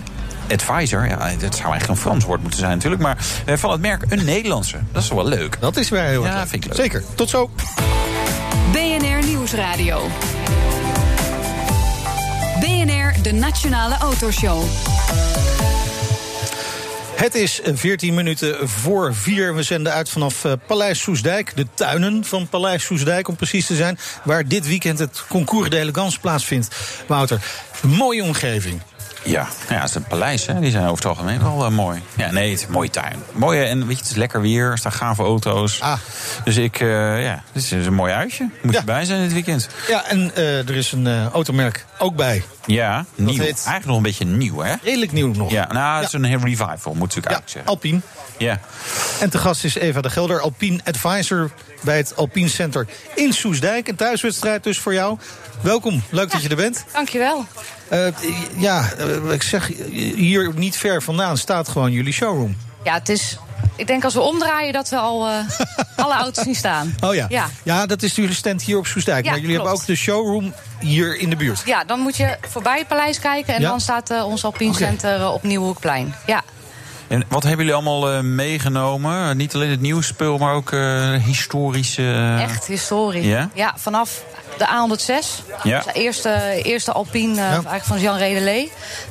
[0.51, 1.07] advisor.
[1.07, 3.01] Ja, dat zou eigenlijk een Frans woord moeten zijn natuurlijk.
[3.01, 4.77] Maar eh, van het merk een Nederlandse.
[4.91, 5.57] Dat is wel leuk.
[5.59, 6.47] Dat is weer heel erg Ja, leuk.
[6.49, 6.79] vind ik leuk.
[6.81, 7.03] Zeker.
[7.15, 7.49] Tot zo.
[8.71, 10.09] BNR Nieuwsradio.
[12.59, 14.63] BNR, de Nationale Autoshow.
[17.15, 19.55] Het is 14 minuten voor vier.
[19.55, 21.51] We zenden uit vanaf eh, Paleis Soesdijk.
[21.55, 23.97] De tuinen van Paleis Soesdijk, om precies te zijn.
[24.23, 26.75] Waar dit weekend het Concours d'Elegance plaatsvindt.
[27.07, 27.41] Wouter,
[27.81, 28.81] een mooie omgeving.
[29.26, 30.59] Ja, ja, het is een paleis, hè.
[30.59, 32.01] die zijn over het algemeen wel eh, mooi.
[32.15, 33.15] Ja, nee, het is een mooie tuin.
[33.32, 35.82] Mooie, en weet je, het is lekker weer, er staan gave auto's.
[35.82, 35.97] Ah.
[36.43, 38.49] Dus ik, eh, ja, dit is een mooi huisje.
[38.61, 38.80] Moet Ja.
[38.80, 39.69] je bij zijn dit weekend.
[39.88, 42.43] Ja, en eh, er is een eh, automerk ook bij.
[42.65, 43.27] Ja, nieuw.
[43.27, 43.41] heet?
[43.45, 44.75] Eigenlijk nog een beetje nieuw, hè?
[44.83, 45.51] Redelijk nieuw nog.
[45.51, 47.71] Ja, nou, het is een revival, moet ik Ja, eigenlijk zeggen.
[47.71, 47.99] Alpine.
[48.37, 48.59] Ja.
[49.19, 53.87] En te gast is Eva de Gelder, Alpine Advisor bij het Alpine Center in Soesdijk.
[53.87, 55.17] Een thuiswedstrijd dus voor jou.
[55.61, 56.85] Welkom, leuk dat je er bent.
[56.93, 57.45] Dankjewel.
[57.87, 58.07] Eh,
[58.57, 59.71] ja, eh, ik zeg,
[60.15, 62.55] hier niet ver vandaan staat gewoon jullie showroom.
[62.83, 63.37] Ja, het is.
[63.76, 65.34] Ik denk als we omdraaien dat we al eh,
[66.05, 66.95] alle auto's zien staan.
[67.01, 67.26] Oh ja.
[67.30, 67.49] Ja.
[67.63, 69.26] ja, dat is jullie stand hier op Soesdijk.
[69.26, 69.69] Ja, maar jullie klopt.
[69.69, 71.61] hebben ook de showroom hier in de buurt.
[71.65, 73.69] Ja, dan moet je voorbij het paleis kijken en Ja?
[73.69, 74.73] dan staat eh, ons Alpine.
[74.73, 76.15] Center eh, op Nieuwhoekplein.
[76.26, 76.43] Ja.
[77.07, 79.38] En wat hebben jullie allemaal eh, meegenomen?
[79.38, 82.36] Niet alleen het nieuwspul, maar ook eh, historische...
[82.39, 83.28] Echt historie.
[83.53, 83.73] Ja?
[83.76, 84.23] vanaf
[84.58, 85.82] de A106, Ja.
[85.86, 88.68] de eerste, eerste Alpine eh, eigenlijk van Jean Redelé,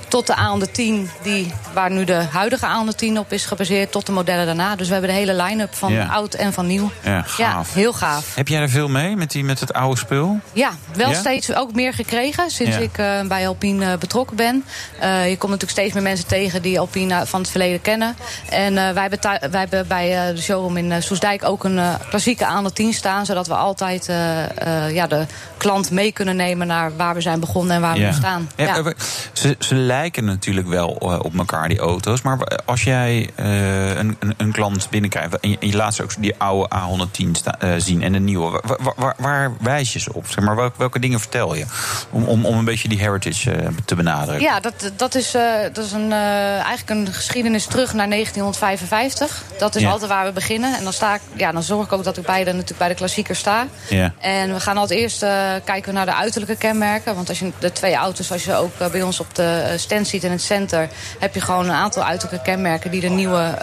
[0.08, 4.46] tot de A110, die, waar nu de huidige A110 op is gebaseerd, tot de modellen
[4.46, 4.76] daarna.
[4.76, 6.06] Dus we hebben de hele line-up van Ja.
[6.06, 6.90] oud en van nieuw.
[7.02, 7.74] Ja, gaaf.
[7.74, 8.34] heel gaaf.
[8.34, 10.38] Heb jij er veel mee met, die, met het oude spul?
[10.52, 11.18] Ja, wel Ja?
[11.18, 12.80] steeds ook meer gekregen sinds Ja.
[12.82, 14.64] ik eh, bij Alpine eh, betrokken ben.
[15.00, 18.16] Eh, je komt natuurlijk steeds meer mensen tegen die Alpine van het verleden kennen.
[18.50, 22.44] En eh, wij, hebben wij hebben bij eh, de showroom in Soesdijk ook een klassieke
[22.46, 23.26] aan 10 staan.
[23.26, 24.42] Zodat we altijd eh,
[24.86, 27.98] eh, ja, de klant mee kunnen nemen naar waar we zijn begonnen en waar we
[28.00, 28.50] nu staan.
[28.56, 28.92] Ja, Ja.
[29.32, 32.22] Ze, ze lijken natuurlijk wel eh, op elkaar, die auto's.
[32.22, 36.02] Maar als jij eh, een, een, een klant binnenkrijgt en je, en je laat ze
[36.02, 39.92] ook die oude A110 sta- eh, zien en de nieuwe, waar, waar, waar- waar wijs
[39.92, 40.26] je ze op?
[40.28, 41.64] Zeg maar, welke, welke dingen vertel je?
[42.10, 44.42] Om, om, om een beetje die heritage te benadrukken.
[44.46, 45.30] Ja, dat, dat is,
[45.72, 49.42] dat is een, eigenlijk een geschiedenis terug naar 1955.
[49.58, 49.90] Dat is Ja.
[49.90, 50.76] altijd waar we beginnen.
[50.76, 52.88] En dan, sta ik, ja, dan zorg ik ook dat ik bij de, natuurlijk bij
[52.88, 53.66] de klassieker sta.
[53.88, 54.12] Ja.
[54.20, 57.14] En we gaan altijd eerst eh, kijken naar de uiterlijke kenmerken.
[57.14, 59.78] Want als je de twee auto's, als je ook eh, bij ons op de eh,
[59.78, 60.88] stand ziet in het center...
[61.18, 63.54] heb je gewoon een aantal uiterlijke kenmerken die de nieuwe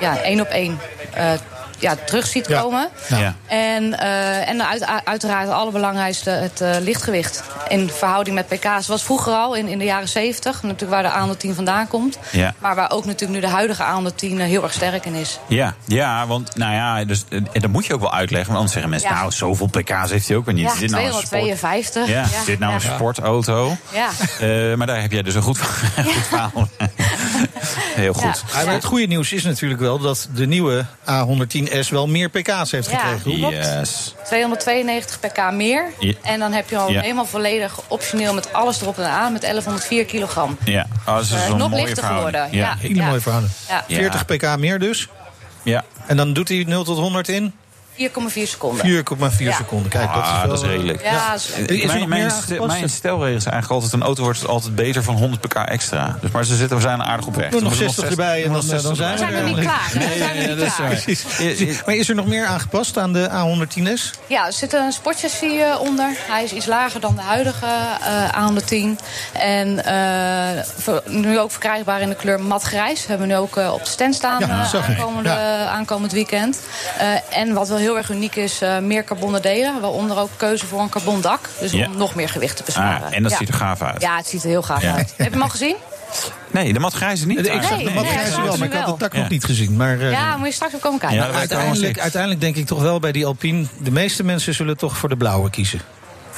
[0.00, 0.78] ja, één op één
[1.78, 2.88] ja, terug ziet komen.
[3.08, 3.34] Ja.
[3.46, 7.42] En, eh, en uit, uiteraard het allerbelangrijkste, het eh, lichtgewicht.
[7.68, 8.86] In verhouding met pk's.
[8.86, 12.18] was vroeger al in, in de jaren 70, natuurlijk waar de aandeel 10 vandaan komt.
[12.30, 12.54] Ja.
[12.58, 15.38] Maar waar ook natuurlijk nu de huidige aandeel 10 heel erg sterk in is.
[15.46, 18.46] Ja, ja, want nou ja, dus, eh, en dat moet je ook wel uitleggen.
[18.46, 19.16] Want anders zeggen mensen, Ja.
[19.18, 20.64] nou, zoveel pk's heeft hij ook weer niet.
[20.72, 21.26] Ja, dit nou een sport?
[21.26, 22.08] 252.
[22.08, 23.76] Ja, is dit nou een sportauto?
[23.92, 24.08] Ja.
[24.40, 25.58] Eh, maar daar heb jij dus een goed,
[26.14, 26.68] goed verhaal.
[27.94, 28.44] Heel goed.
[28.52, 32.70] Ja, maar het goede nieuws is natuurlijk wel dat de nieuwe A110S wel meer pk's
[32.70, 32.98] heeft Ja.
[32.98, 33.50] gekregen.
[33.50, 34.14] Yes.
[34.24, 35.84] 292 pk meer.
[35.98, 36.12] Ja.
[36.22, 37.00] En dan heb je al Ja.
[37.00, 40.58] helemaal volledig optioneel met alles erop en aan met 1104 kilogram.
[40.64, 42.48] Ja, oh, dat is Eh, een nog lichter geworden.
[42.50, 42.76] Ja.
[42.78, 43.52] Hele mooie verhouding.
[43.68, 43.84] Ja.
[43.86, 43.96] Ja.
[43.96, 45.08] 40 pk meer dus.
[45.62, 45.84] Ja.
[46.06, 47.52] En dan doet hij 0 tot 100 in
[47.98, 48.84] 4,4 seconden.
[48.86, 49.52] 4,4 Ja.
[49.56, 49.90] seconden.
[49.90, 51.02] Kijk, dat is, Ah, wel, dat is redelijk.
[51.02, 51.48] Ja, is-
[51.86, 52.66] mijn, mijn, aangepast?
[52.78, 53.92] mijn stelregel is eigenlijk altijd...
[53.92, 56.16] een auto wordt altijd beter van 100 pk extra.
[56.20, 57.50] Dus, maar ze zitten, we zijn aardig op weg.
[57.50, 59.90] Doe nog Er moeten 60 erbij en dan, 60 zijn we zijn er niet klaar.
[60.56, 61.78] dat is waar.
[61.86, 64.10] Maar is er nog meer aangepast aan de A110S?
[64.26, 66.08] Ja, er zit een sportchassis eh, onder.
[66.28, 68.98] Hij is iets lager dan de huidige eh aan de 10.
[69.32, 73.06] En eh, voor- nu ook verkrijgbaar in de kleur matgrijs.
[73.06, 74.98] Hebben we nu ook eh, op de stand staan Ja, eh, zag ik.
[74.98, 75.66] aankomende, Ja.
[75.66, 76.60] aankomend weekend.
[76.98, 79.80] Eh, en wat wel heel erg uniek is, eh, meer carbonnen delen.
[79.80, 81.48] Waaronder ook keuze voor een carbondak.
[81.60, 81.86] Dus Ja.
[81.86, 83.06] om nog meer gewicht te besparen.
[83.06, 83.36] Ah, en dat ja.
[83.38, 84.02] ziet er gaaf uit.
[84.02, 84.94] Ja, het ziet er heel gaaf Ja.
[84.94, 85.14] uit.
[85.16, 85.76] Heb je hem al gezien?
[86.50, 87.38] Nee, de matgrijze niet.
[87.38, 89.18] Ik zag de hij wel, maar ik had de tak Ja.
[89.18, 89.76] nog niet gezien.
[89.76, 91.34] Maar, eh, Ja, moet je straks ook komen kijken.
[91.34, 93.66] Uiteindelijk, uiteindelijk denk ik toch wel bij die Alpine...
[93.78, 95.80] de meeste mensen zullen toch voor de blauwe kiezen.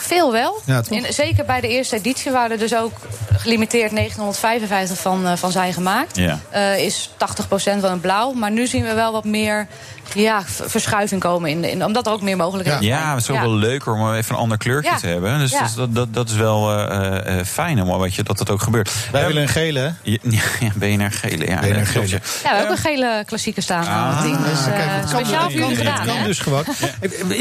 [0.01, 0.61] Veel wel.
[0.65, 2.93] Ja, zeker bij de eerste editie waren er dus ook
[3.37, 6.17] gelimiteerd 1955 van, eh, van zijn gemaakt.
[6.17, 6.39] Ja.
[6.51, 8.33] Eh, is 80% van het blauw.
[8.33, 9.67] Maar nu zien we wel wat meer
[10.15, 11.51] ja, verschuiving komen.
[11.51, 12.95] In, in, omdat er ook meer mogelijkheden zijn.
[13.01, 14.97] Ja, het is ook wel leuker om even een ander kleurtje Ja.
[14.99, 15.39] te hebben.
[15.39, 15.63] Dus, Ja.
[15.63, 18.63] dus dat, dat, dat is wel eh, eh, fijn om, weet je, dat het ook
[18.63, 18.91] gebeurt.
[19.13, 19.91] Wij willen een gele, hè?
[20.23, 21.47] Ja, ja, BNR gele.
[21.47, 22.07] Ja, BNR dat gele.
[22.07, 22.17] ja.
[22.17, 24.43] Ja, we hebben ook een gele klassieker staan aan het team.
[24.45, 26.25] Dus, eh, Kijk, het kan, speciaal het voor jullie gedaan, het kan hè?
[26.27, 26.65] dus gewoon.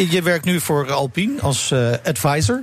[0.09, 2.56] Je werkt nu voor Alpine als eh, advisor.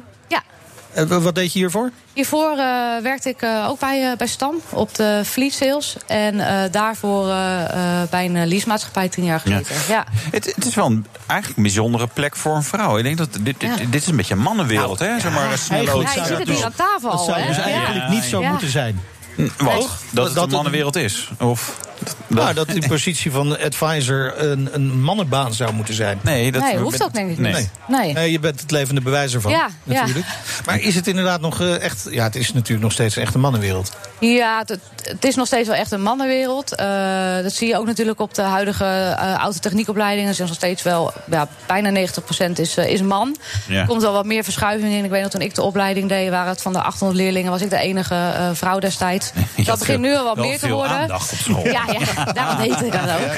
[0.95, 1.91] Eh, wat deed je hiervoor?
[2.13, 5.97] Hiervoor eh, werkte ik eh, ook bij, eh, bij Stam op de fleet sales.
[6.07, 7.63] En eh, daarvoor eh,
[8.03, 9.75] eh, bij een leasemaatschappij tien jaar gezeten.
[9.89, 10.05] Ja.
[10.31, 12.97] Het, het is wel een, eigenlijk een bijzondere plek voor een vrouw.
[12.99, 13.77] Ik denk dat dit, dit, Ja.
[13.91, 15.21] dit is een beetje een mannenwereld, hè?
[15.21, 17.63] Zeg maar, eigenlijk Ja, zit het hier aan tafel Dat al, zou dus Ja.
[17.63, 18.51] eigenlijk niet zo Ja.
[18.51, 19.01] moeten zijn.
[19.37, 19.81] Wat?
[19.81, 19.99] Toch?
[20.11, 21.31] Dat het Dat een mannenwereld is?
[21.41, 21.94] Of, dat-
[22.27, 26.19] Nou, dat die positie van advisor een, een mannenbaan zou moeten zijn.
[26.23, 27.55] nee, dat Nee, hoeft ook denk ik nee.
[27.55, 27.71] niet.
[27.89, 28.13] Nee.
[28.13, 29.53] Nee, je bent het levende bewijs ervan.
[29.53, 30.01] Ja, ja.
[30.01, 30.27] natuurlijk.
[30.67, 32.07] Maar is het inderdaad nog eh, echt.
[32.11, 33.93] Ja, het is natuurlijk nog steeds echt een mannenwereld.
[34.21, 36.75] Ja, het, het is nog steeds wel echt een mannenwereld.
[36.75, 36.87] Eh,
[37.43, 40.35] dat zie je ook natuurlijk op de huidige eh autotechniekopleidingen.
[40.35, 42.09] Er is nog steeds wel ja, bijna
[42.49, 43.37] 90% is, is man.
[43.69, 43.81] Ja.
[43.81, 45.05] Er komt wel wat meer verschuiving in.
[45.05, 47.61] Ik weet nog toen ik de opleiding deed, waren het van de 800 leerlingen, was
[47.61, 49.33] ik de enige eh, vrouw destijds.
[49.65, 50.97] Dat begint nu al wat wel meer te worden.
[50.97, 51.65] aandacht op school.
[51.67, 53.35] Ja, ja, daarom heet ik dat ook.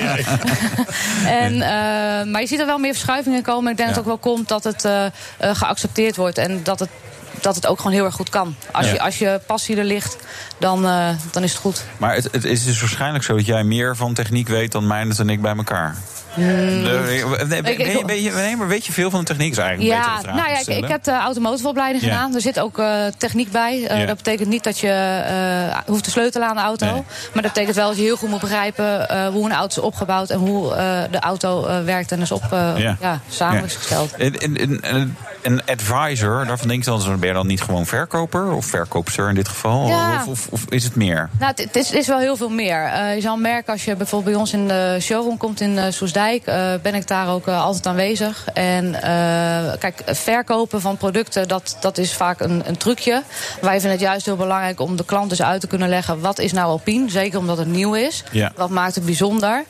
[1.42, 3.70] en, eh, maar je ziet er wel meer verschuivingen komen.
[3.70, 6.78] Ik denk dat het ook wel komt dat het eh, eh, geaccepteerd wordt en dat
[6.78, 6.88] het,
[7.40, 8.54] dat het ook gewoon heel erg goed kan.
[8.70, 8.92] Als, Ja.
[8.92, 10.16] je, als je passie er ligt,
[10.58, 10.82] dan,
[11.30, 11.84] dan is het goed.
[11.96, 15.18] Maar het, het is dus waarschijnlijk zo dat jij meer van techniek weet dan Meijnert
[15.18, 15.96] en ik bij elkaar.
[16.36, 19.26] Nee, nee, ben- Ik- ik- ben- ben je- nee, maar weet je veel van de
[19.26, 19.50] techniek?
[19.50, 20.82] Is eigenlijk Ja, nou ja, ik, stellen.
[20.82, 22.10] ik heb de automotiveopleiding Ja.
[22.12, 22.34] gedaan.
[22.34, 23.86] Er zit ook eh, techniek bij.
[23.86, 24.06] Eh, Ja.
[24.06, 24.88] Dat betekent niet dat je
[25.26, 26.84] eh, hoeft te sleutelen aan de auto.
[26.86, 26.94] Nee.
[27.32, 29.86] Maar dat betekent wel dat je heel goed moet begrijpen eh, hoe een auto is
[29.86, 32.96] opgebouwd en hoe eh, de auto eh, werkt en is op eh, Ja.
[33.00, 33.20] ja.
[33.30, 33.64] samen Ja.
[33.64, 34.12] is gesteld.
[34.12, 35.16] En, en, en- en-
[35.46, 38.52] een advisor, daarvan denk je dan, ben je dan niet gewoon verkoper?
[38.52, 39.88] Of verkoopster in dit geval?
[39.88, 40.14] Ja.
[40.14, 41.28] Of, of, of is het meer?
[41.38, 42.84] Nou, het, is, is wel heel veel meer.
[42.84, 45.84] Eh, je zal merken als je bijvoorbeeld bij ons in de showroom komt in eh,
[45.90, 48.44] Soesdijk, eh, ben ik daar ook altijd aanwezig.
[48.54, 48.96] En
[49.78, 53.22] kijk, verkopen van producten, dat, dat is vaak een, een trucje.
[53.60, 56.38] Wij vinden het juist heel belangrijk om de klant dus uit te kunnen leggen wat
[56.38, 58.24] is nou Alpine, zeker omdat het nieuw is.
[58.30, 58.52] Ja.
[58.56, 59.64] Wat maakt het bijzonder?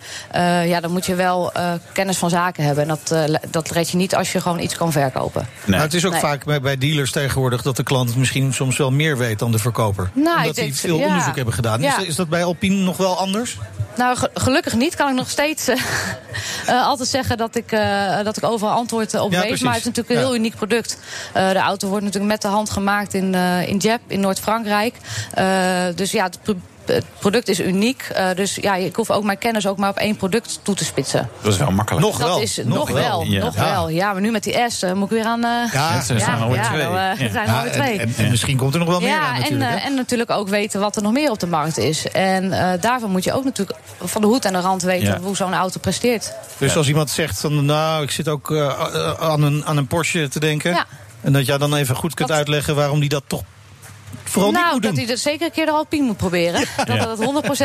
[0.65, 1.53] Ja, dan moet je wel
[1.93, 2.83] kennis van zaken hebben.
[2.83, 5.47] En dat, dat red je niet als je gewoon iets kan verkopen.
[5.71, 6.21] Het is ook Nee.
[6.21, 9.59] vaak bij, bij dealers tegenwoordig dat de klant misschien soms wel meer weet dan de
[9.59, 10.11] verkoper.
[10.13, 11.07] Nou, Omdat die veel ja.
[11.07, 11.81] onderzoek hebben gedaan.
[11.81, 11.99] Ja.
[11.99, 13.59] Is, is dat bij Alpine nog wel anders?
[13.97, 14.95] Nou, ge- gelukkig niet.
[14.95, 15.77] Kan ik nog steeds eh,
[16.67, 19.47] eh, altijd zeggen dat ik, eh, dat ik overal antwoord op Ja, weet.
[19.47, 19.63] precies.
[19.65, 20.27] Maar het is natuurlijk een Ja.
[20.27, 20.99] heel uniek product.
[21.33, 24.95] Eh, de auto wordt natuurlijk met de hand gemaakt in, eh in Jep, in Noord-Frankrijk.
[25.35, 25.47] Eh,
[25.95, 26.39] dus ja, het,
[26.89, 28.03] het product is uniek.
[28.15, 30.85] Eh, dus ja, ik hoef ook mijn kennis ook maar op één product toe te
[30.85, 31.29] spitsen.
[31.43, 32.05] Dat is wel makkelijk.
[32.07, 32.41] Nog Dat wel.
[32.41, 33.45] is nog, wel, Ja.
[33.45, 33.89] nog wel.
[33.89, 35.45] Ja, maar nu met die S eh, moet ik weer aan...
[35.45, 36.25] eh, Ja, zijn er
[36.55, 36.83] ja, twee.
[36.83, 37.31] dan, eh, Ja.
[37.31, 37.99] zijn er Ja, alweer en, twee.
[37.99, 39.71] en, en misschien komt er nog wel meer aan Ja, en, natuurlijk.
[39.71, 39.77] hè?
[39.77, 42.09] en natuurlijk ook weten wat er nog meer op de markt is.
[42.11, 45.19] En eh, daarvan moet je ook natuurlijk van de hoed en de rand weten Ja.
[45.21, 46.33] hoe zo'n auto presteert.
[46.59, 48.53] Dus als iemand zegt van nou, ik zit ook
[49.21, 50.71] aan, een, aan een Porsche te denken.
[50.71, 50.87] Ja.
[51.21, 53.43] En dat jij dan even goed kunt Dat- uitleggen waarom die dat toch
[54.25, 56.65] vooral niet nou, dat hij er zeker een keer de Alpine moet proberen.
[56.85, 57.09] Dat Ja.
[57.11, 57.19] het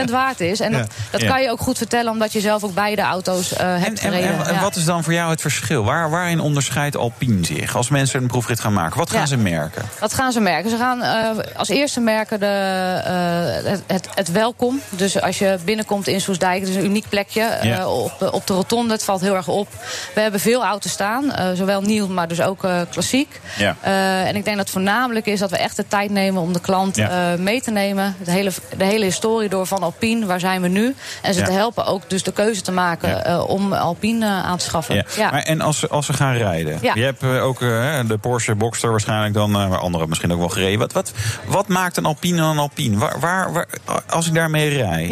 [0.08, 0.60] 100% waard is.
[0.60, 0.78] En Ja.
[0.78, 1.28] dat, dat Ja.
[1.28, 4.12] kan je ook goed vertellen, omdat je zelf ook beide auto's eh, En, hebt en,
[4.12, 4.34] gereden.
[4.40, 4.62] en, en Ja.
[4.62, 5.84] wat is dan voor jou het verschil?
[5.84, 7.76] Waar, waarin onderscheidt Alpine zich?
[7.76, 9.26] Als mensen een proefrit gaan maken, wat gaan Ja.
[9.26, 9.82] ze merken?
[10.00, 10.70] Wat gaan ze merken?
[10.70, 14.82] Ze gaan eh, als eerste merken de, eh, het, het, het welkom.
[14.90, 17.42] Dus als je binnenkomt in Soesdijk, het is een uniek plekje.
[17.44, 17.88] eh, Ja.
[17.88, 19.68] op, de- op de rotonde, het valt heel erg op.
[20.14, 23.40] We hebben veel auto's staan, eh, zowel nieuw, maar dus ook eh, klassiek.
[23.58, 23.76] Ja.
[23.82, 26.54] Eh, en ik denk dat het voornamelijk is dat we echt de tijd nemen om
[26.54, 27.32] de klant Ja.
[27.34, 28.16] eh, mee te nemen.
[28.24, 30.96] De hele, de hele historie door van Alpine, waar zijn we nu?
[31.22, 31.46] En ze Ja.
[31.46, 33.24] te helpen ook dus de keuze te maken Ja.
[33.24, 35.06] eh, om Alpine eh, aan te schaffen.
[35.18, 35.32] Ja.
[35.32, 36.80] Maar, en als ze, als ze gaan rijden?
[36.94, 40.80] Je hebt ook de Porsche Boxster waarschijnlijk dan, maar anderen misschien ook wel gereden.
[40.80, 41.12] Wat, wat,
[41.46, 42.98] wat maakt een Alpine een Alpine?
[42.98, 43.68] Waar, waar, waar-
[44.10, 45.10] als ik daarmee rijd?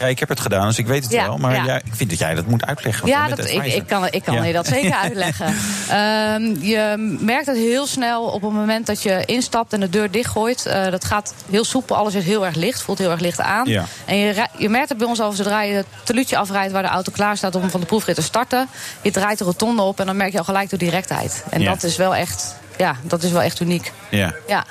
[0.00, 0.06] Ja.
[0.06, 1.36] Ik heb het gedaan, dus ik weet het Ja, wel.
[1.36, 1.64] Maar ja.
[1.64, 3.08] ja, ik vind dat jij dat moet uitleggen.
[3.08, 5.46] Ja, dat, ik, ik kan, ik kan je dat zeker uitleggen.
[5.88, 10.10] Ehm, je merkt het heel snel op het moment dat je instapt en de deur
[10.10, 10.66] dichtgooit.
[10.66, 13.66] Eh dat gaat heel soepel, alles is heel erg licht, voelt heel erg licht aan.
[14.04, 16.88] En je, je merkt het bij ons al zodra je het teluutje afrijdt waar de
[16.88, 18.68] auto klaar staat om van de proefrit te starten.
[19.02, 21.44] Je draait de rotonde op en dan merk je al gelijk de directheid.
[21.50, 23.92] En dat is wel echt, ja, dat is wel echt uniek.
[24.10, 24.34] Ja.
[24.46, 24.64] Ja.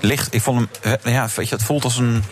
[0.00, 2.24] Licht, ik vond hem, eh, ja, weet je, het voelt als een,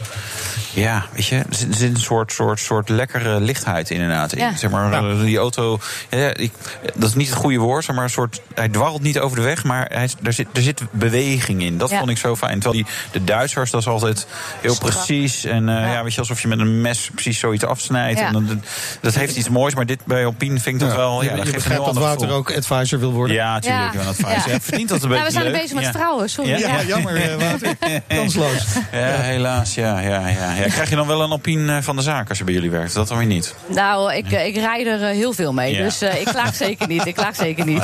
[0.78, 4.38] Ja, weet je, er zit, een soort, soort, soort lekkere lichtheid inderdaad in.
[4.38, 4.56] Ja.
[4.56, 5.78] Zeg maar, die auto,
[6.10, 6.52] ja, ik,
[6.94, 9.64] dat is niet het goede woord, maar een soort, hij dwarrelt niet over de weg,
[9.64, 11.78] maar hij, er, zit, er zit beweging in.
[11.78, 11.98] Dat Ja.
[11.98, 12.60] vond ik zo fijn.
[12.60, 14.26] Terwijl die, de Duitsers, dat is altijd
[14.60, 14.90] heel Strak.
[14.92, 15.44] precies.
[15.44, 16.02] En eh, ja.
[16.02, 18.18] weet je, alsof je met een mes precies zoiets afsnijdt.
[18.18, 18.26] Ja.
[18.26, 18.62] En dan,
[19.00, 21.22] dat heeft iets moois, maar dit bij Alpine vind ik dat wel...
[21.22, 22.36] Ja, dat je begrijpt dat Wouter gevoel.
[22.36, 23.36] ook advisor wil worden.
[23.36, 23.92] Ja, natuurlijk.
[23.94, 24.00] Ja.
[24.00, 24.06] Ja.
[24.08, 24.52] advisor.
[24.52, 24.60] Ja.
[24.60, 25.60] Verdient dat een beetje Ja, we zijn er leuk.
[25.60, 25.90] bezig met Ja.
[25.92, 26.50] trouwen, sorry.
[26.50, 26.56] Ja.
[26.58, 26.82] Ja, Ja.
[26.86, 27.76] jammer, eh, Wouter.
[28.08, 28.64] Kansloos.
[28.92, 29.74] Ja, helaas.
[29.74, 32.44] Ja, ja, ja, Krijg je dan wel een Alpine eh, van de zaak als je
[32.44, 32.94] bij jullie werkt?
[32.94, 33.54] Dat dan weer niet.
[33.66, 35.82] Nou, ik, eh, ik rijd er eh, heel veel mee, Ja.
[35.84, 37.06] dus ik klaag zeker niet.
[37.06, 37.82] Ik klaag zeker niet.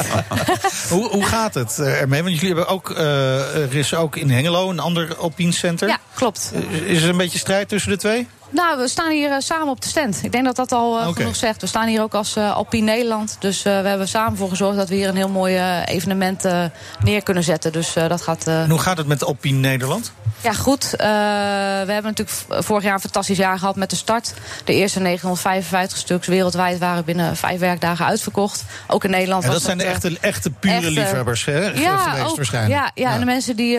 [0.90, 2.22] Hoe, hoe gaat het ermee?
[2.22, 5.88] Want jullie hebben ook, er is ook in Hengelo een ander Alpine Center.
[5.88, 6.52] Ja, klopt.
[6.84, 8.26] Is er een beetje strijd tussen de twee?
[8.54, 10.18] Nou, we staan hier eh, samen op de stand.
[10.22, 11.60] Ik denk dat dat al eh, genoeg zegt.
[11.60, 13.36] We staan hier ook als eh, Alpine Nederland.
[13.38, 16.44] Dus we hebben samen voor gezorgd dat we hier een heel mooi evenement
[17.02, 17.72] neer kunnen zetten.
[17.72, 18.46] Dus dat gaat...
[18.46, 20.12] En hoe gaat het met Alpine Nederland?
[20.40, 20.90] Ja, goed.
[20.90, 21.04] We
[21.92, 24.34] hebben natuurlijk vorig jaar een fantastisch jaar gehad met de start.
[24.64, 28.64] De eerste 955 stuks wereldwijd waren binnen vijf werkdagen uitverkocht.
[28.86, 31.96] Ook in Nederland En was dat zijn de echte, echte pure echte- liefhebbers hè, ja,
[31.96, 32.74] geweest ook, waarschijnlijk.
[32.74, 33.78] Ja, ja, en de mensen die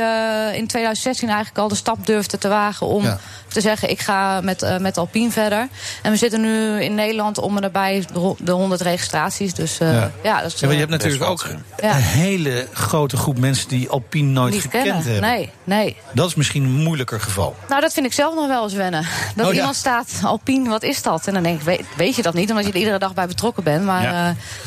[0.54, 3.18] in 2016 eigenlijk al de stap durfden te wagen om Ja.
[3.48, 5.68] te zeggen: ik ga met, eh, met Alpine verder.
[6.02, 9.54] En we zitten nu in Nederland om en nabij de ho- de 100 registraties.
[9.54, 10.12] Dus eh, Ja.
[10.24, 10.42] ja.
[10.42, 10.60] dat is.
[10.60, 11.48] Ja, maar je eh, hebt natuurlijk ook
[11.82, 11.96] ja.
[11.96, 15.04] een hele grote groep mensen die Alpine nooit niet gekend kennen.
[15.04, 15.22] hebben.
[15.30, 15.96] Nee, nee.
[16.14, 17.56] Dat is misschien een moeilijker geval.
[17.70, 19.06] Nou, dat vind ik zelf nog wel eens wennen.
[19.36, 19.58] Dat Oh, ja.
[19.60, 21.28] iemand staat, Alpine, wat is dat?
[21.28, 23.28] En dan denk ik, weet, weet je dat niet, omdat je er iedere dag bij
[23.28, 23.86] betrokken bent.
[23.86, 24.04] Maar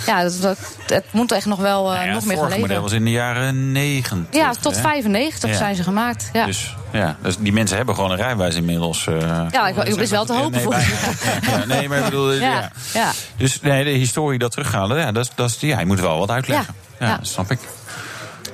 [0.06, 0.22] Ja.
[0.22, 2.82] dat, dat- het moet echt nog wel Nou ja, nog het meer gaan vorige model
[2.82, 4.40] was in de jaren 90.
[4.40, 4.80] Ja, tot hè?
[4.80, 5.56] 95 Ja.
[5.56, 6.30] zijn ze gemaakt.
[6.32, 6.44] Ja.
[6.46, 9.06] Dus ja, dus die mensen hebben gewoon een rijbewijs inmiddels.
[9.06, 9.46] eh.
[9.50, 10.86] Ja, ik- ik wel te hopen nee, voor bijna.
[11.58, 12.40] Ja, nee, maar ik bedoel, ja.
[12.40, 13.10] Ja, ja.
[13.36, 16.74] Dus nee, de historie dat terughalen, ja, dat, dat, ja, je moet wel wat uitleggen.
[16.98, 17.58] Ja, snap ik.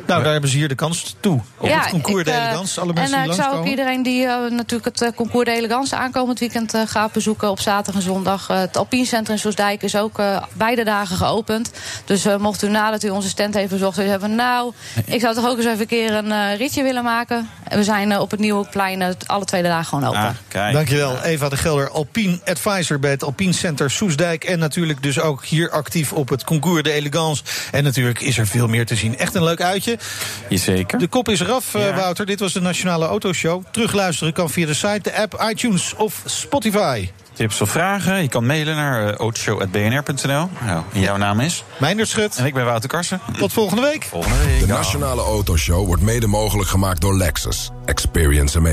[0.06, 1.40] Nou, daar hebben ze hier de kans toe.
[1.58, 2.80] Op het concours ik, de eh, Elegance.
[2.80, 5.52] Alle En mensen eh, die ik zou ook iedereen die eh, natuurlijk het concours de
[5.52, 8.46] Elegance aankomend weekend eh, gaat bezoeken op zaterdag en zondag.
[8.46, 11.70] Het Alpine Center in Soesdijk is ook eh, beide dagen geopend.
[12.04, 14.72] Dus eh, mocht u nadat u onze stand heeft bezocht en hebben, nou,
[15.04, 17.48] ik zou toch ook eens even een keer een eh, ritje willen maken.
[17.68, 20.20] En we zijn op het Nieuwe Plein alle tweede dagen gewoon open.
[20.20, 20.72] Ah, kijk.
[20.72, 24.44] Dankjewel, Eva de Gelder, Alpine Advisor bij het Alpine Center Soesdijk.
[24.44, 27.42] En natuurlijk dus ook hier actief op het Concours de Elegance.
[27.72, 29.18] En natuurlijk is er veel meer te zien.
[29.18, 29.93] Echt een leuk uitje.
[30.48, 30.98] Jazeker.
[30.98, 31.94] De kop is eraf, eh, Ja.
[31.94, 32.26] Wouter.
[32.26, 33.62] Dit was de Nationale Autoshow.
[33.70, 37.08] Terugluisteren kan via de site, de app, iTunes of Spotify.
[37.32, 38.22] Tips of vragen?
[38.22, 40.48] Je kan mailen naar uh, autoshow.bnr.nl.
[40.64, 41.64] Nou, en jouw naam is?
[41.76, 42.36] Meindert Schut.
[42.36, 43.20] En ik ben Wouter Karsen.
[43.38, 44.04] Tot volgende week.
[44.10, 44.60] Volgende week.
[44.60, 47.70] De Nationale Autoshow wordt mede mogelijk gemaakt door Lexus.
[47.84, 48.72] Experience amazing.